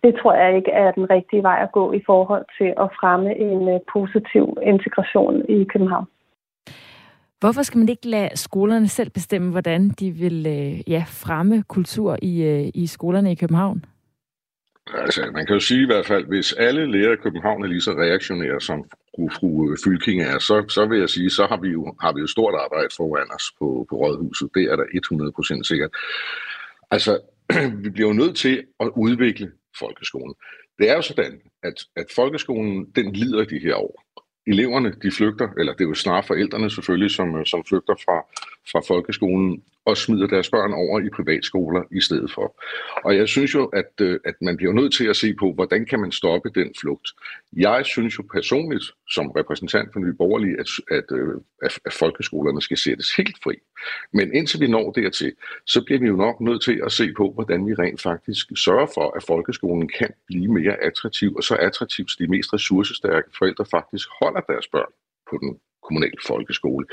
[0.04, 3.30] Det tror jeg ikke er den rigtige vej at gå i forhold til at fremme
[3.48, 6.06] en uh, positiv integration i København.
[7.40, 12.16] Hvorfor skal man ikke lade skolerne selv bestemme, hvordan de vil uh, ja, fremme kultur
[12.22, 13.84] i, uh, i skolerne i København?
[14.94, 17.80] Altså, man kan jo sige i hvert fald, hvis alle lærere i København er lige
[17.80, 18.84] så reaktionære, som
[19.14, 22.20] fru, fru Fylking er, så, så vil jeg sige, så har vi jo, har vi
[22.20, 24.48] jo stort arbejde foran os på, på Rådhuset.
[24.54, 24.86] Det er der
[25.60, 25.90] 100% sikkert.
[26.90, 27.20] Altså,
[27.84, 30.34] vi bliver jo nødt til at udvikle folkeskolen.
[30.78, 34.04] Det er jo sådan, at, at folkeskolen, den lider de her år.
[34.46, 38.18] Eleverne, de flygter, eller det er jo snarere forældrene selvfølgelig, som, som flygter fra,
[38.72, 42.56] fra folkeskolen og smider deres børn over i privatskoler i stedet for.
[43.04, 45.86] Og jeg synes jo, at, øh, at man bliver nødt til at se på, hvordan
[45.86, 47.08] kan man stoppe den flugt.
[47.52, 52.62] Jeg synes jo personligt, som repræsentant for Nye Borgerlige, at, at, øh, at, at folkeskolerne
[52.62, 53.54] skal sættes helt fri.
[54.12, 55.32] Men indtil vi når dertil,
[55.66, 58.86] så bliver vi jo nok nødt til at se på, hvordan vi rent faktisk sørger
[58.94, 63.64] for, at folkeskolen kan blive mere attraktiv, og så attraktivt, så de mest ressourcestærke forældre
[63.64, 64.92] faktisk holder deres børn
[65.30, 66.86] på den kommunale folkeskole.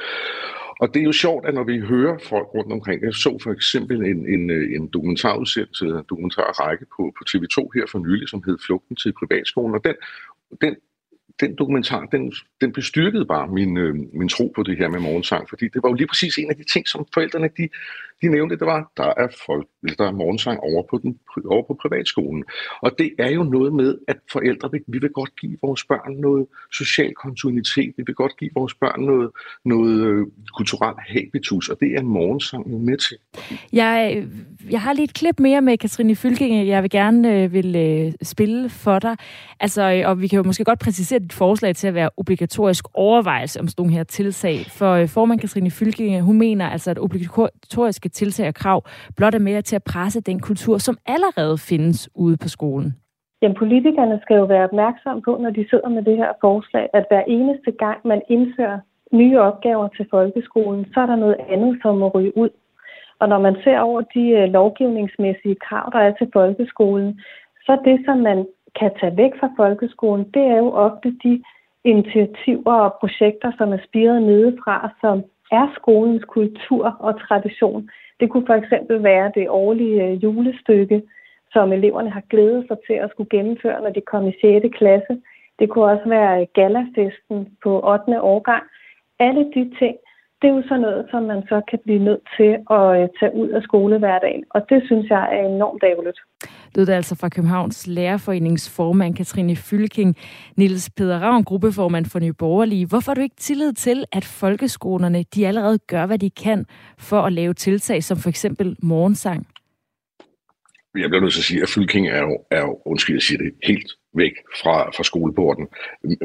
[0.81, 3.51] Og det er jo sjovt, at når vi hører folk rundt omkring, jeg så for
[3.51, 8.43] eksempel en, en, øh, en dokumentarudsendelse, en dokumentarrække på, på TV2 her for nylig, som
[8.45, 9.95] hed Flugten til privatskolen, og den,
[10.61, 10.75] den
[11.39, 15.49] den dokumentar, den, den bestyrkede bare min, øh, min tro på det her med morgensang,
[15.49, 17.69] fordi det var jo lige præcis en af de ting, som forældrene de,
[18.21, 19.67] de nævnte, det var, der er, folk,
[19.97, 22.43] der er morgensang over på, den, over på privatskolen.
[22.81, 26.13] Og det er jo noget med, at forældre, vi, vi vil godt give vores børn
[26.15, 29.29] noget social kontinuitet, vi vil godt give vores børn noget,
[29.65, 30.27] noget øh,
[30.57, 33.17] kulturelt habitus, og det er morgensang med til.
[33.73, 34.27] Jeg,
[34.71, 38.13] jeg har lige et klip mere med Katrine Fylking, jeg vil gerne øh, vil øh,
[38.21, 39.15] spille for dig.
[39.59, 42.85] Altså, øh, og vi kan jo måske godt præcisere dit forslag til at være obligatorisk
[42.93, 44.57] overvejelse om sådan nogle her tilsag.
[44.79, 48.83] For øh, formand Katrine Fylking, øh, hun mener altså, at obligatoriske tiltag og krav
[49.17, 52.95] blot er mere til at presse den kultur, som allerede findes ude på skolen.
[53.41, 57.05] Jamen, politikerne skal jo være opmærksomme på, når de sidder med det her forslag, at
[57.09, 58.79] hver eneste gang, man indfører
[59.11, 62.49] nye opgaver til folkeskolen, så er der noget andet, som må ryge ud.
[63.21, 67.21] Og når man ser over de øh, lovgivningsmæssige krav, der er til folkeskolen,
[67.65, 68.47] så det, som man
[68.79, 71.43] kan tage væk fra folkeskolen, det er jo ofte de
[71.83, 77.89] initiativer og projekter, som er spiret nedefra, som er skolens kultur og tradition.
[78.19, 81.01] Det kunne for eksempel være det årlige øh, julestykke,
[81.53, 84.77] som eleverne har glædet sig til at skulle gennemføre, når de kom i 6.
[84.77, 85.21] klasse.
[85.59, 88.21] Det kunne også være øh, galafesten på 8.
[88.21, 88.63] årgang.
[89.19, 89.95] Alle de ting,
[90.41, 93.33] det er jo sådan noget, som man så kan blive nødt til at øh, tage
[93.41, 94.43] ud af skolehverdagen.
[94.49, 96.19] Og det synes jeg er enormt ærgerligt.
[96.75, 100.15] Det er altså fra Københavns Lærerforenings formand Katrine Fylking,
[100.57, 102.85] Niels Peder Ravn, gruppeformand for Nye Borgerlige.
[102.85, 106.65] Hvorfor har du ikke tillid til, at folkeskolerne de allerede gør, hvad de kan
[106.97, 109.47] for at lave tiltag som for eksempel morgensang?
[110.95, 113.37] Jeg bliver nødt til at sige, at Fylking er jo, er jo undskyld, jeg siger
[113.37, 114.31] det, helt væk
[114.63, 115.67] fra, fra skoleporten.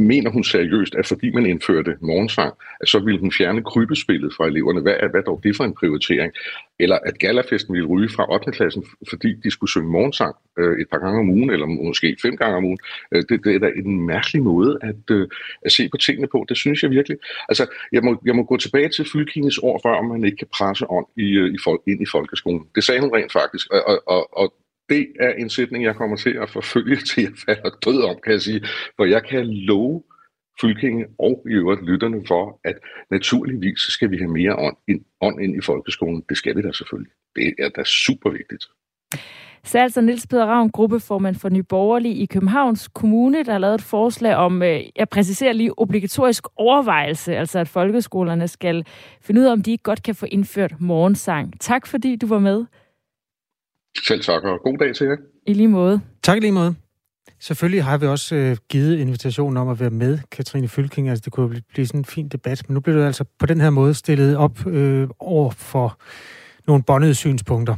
[0.00, 4.46] Mener hun seriøst, at fordi man indførte morgensang, at så ville hun fjerne krybespillet fra
[4.46, 4.80] eleverne?
[4.80, 6.32] Hvad er hvad dog det for en prioritering?
[6.78, 8.52] Eller at galafesten ville ryge fra 8.
[8.52, 12.36] klassen, fordi de skulle synge morgensang øh, et par gange om ugen, eller måske fem
[12.36, 12.78] gange om ugen.
[13.12, 15.28] Øh, det, det er da en mærkelig måde at, øh,
[15.62, 16.46] at se på tingene på.
[16.48, 17.18] Det synes jeg virkelig.
[17.48, 20.48] Altså, jeg må, jeg må gå tilbage til Fylkingens ord før, om man ikke kan
[20.52, 22.66] presse ånd i, øh, i folk, ind i folkeskolen.
[22.74, 23.66] Det sagde hun rent faktisk.
[23.70, 24.54] Og, og, og
[24.88, 28.32] det er en sætning, jeg kommer til at forfølge til jeg falder død om, kan
[28.32, 28.60] jeg sige.
[28.96, 30.02] For jeg kan love
[30.60, 32.78] Fylkinge og i øvrigt lytterne for, at
[33.10, 36.24] naturligvis skal vi have mere ånd ind, ånd ind i folkeskolen.
[36.28, 37.12] Det skal vi da selvfølgelig.
[37.36, 38.64] Det er da super vigtigt.
[39.64, 43.74] Så altså Niels Peder Ravn, gruppeformand for Nye Borgerlige i Københavns Kommune, der har lavet
[43.74, 48.86] et forslag om, øh, jeg præciserer lige, obligatorisk overvejelse, altså at folkeskolerne skal
[49.22, 51.60] finde ud af, om de ikke godt kan få indført morgensang.
[51.60, 52.64] Tak fordi du var med.
[54.04, 55.16] Selv tak, og god dag til jer.
[55.46, 56.00] I lige måde.
[56.22, 56.74] Tak i lige måde.
[57.40, 61.08] Selvfølgelig har vi også øh, givet invitationen om at være med, Katrine Fylking.
[61.08, 63.46] Altså, det kunne blive, blive sådan en fin debat, men nu bliver du altså på
[63.46, 65.98] den her måde stillet op øh, over for
[66.66, 67.74] nogle bondede synspunkter.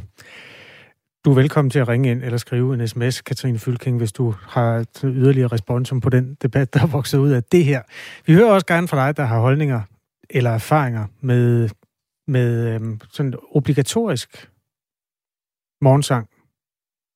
[1.25, 4.35] Du er velkommen til at ringe ind eller skrive en sms, Katrine Fylking, hvis du
[4.41, 7.81] har yderligere responsum på den debat, der er vokset ud af det her.
[8.25, 9.81] Vi hører også gerne fra dig, der har holdninger
[10.29, 11.69] eller erfaringer med,
[12.27, 14.49] med øh, sådan obligatorisk
[15.81, 16.27] morgensang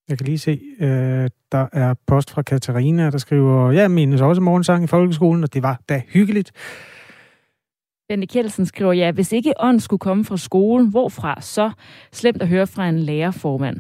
[0.10, 4.42] Jeg kan lige se, øh, der er post fra Katarina, der skriver, jeg mindes også
[4.42, 6.52] morgensang i folkeskolen, og det var da hyggeligt.
[8.10, 11.72] Benny Kjeldsen skriver, ja, hvis ikke ånd skulle komme fra skolen, hvorfra så?
[12.12, 13.80] Slemt at høre fra en lærerformand.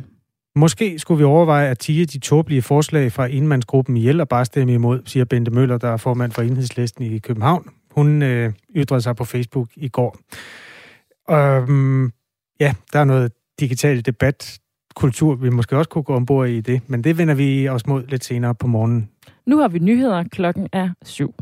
[0.55, 4.73] Måske skulle vi overveje at tige de tåbelige forslag fra indmandsgruppen ihjel og bare stemme
[4.73, 7.69] imod, siger Bente Møller, der er formand for enhedslisten i København.
[7.91, 10.17] Hun øh, ytrede sig på Facebook i går.
[11.31, 12.11] Øhm,
[12.59, 14.59] ja, der er noget digital debat,
[14.95, 18.03] kultur, vi måske også kunne gå ombord i det, men det vender vi os mod
[18.07, 19.09] lidt senere på morgenen.
[19.45, 20.23] Nu har vi nyheder.
[20.23, 21.35] Klokken er syv.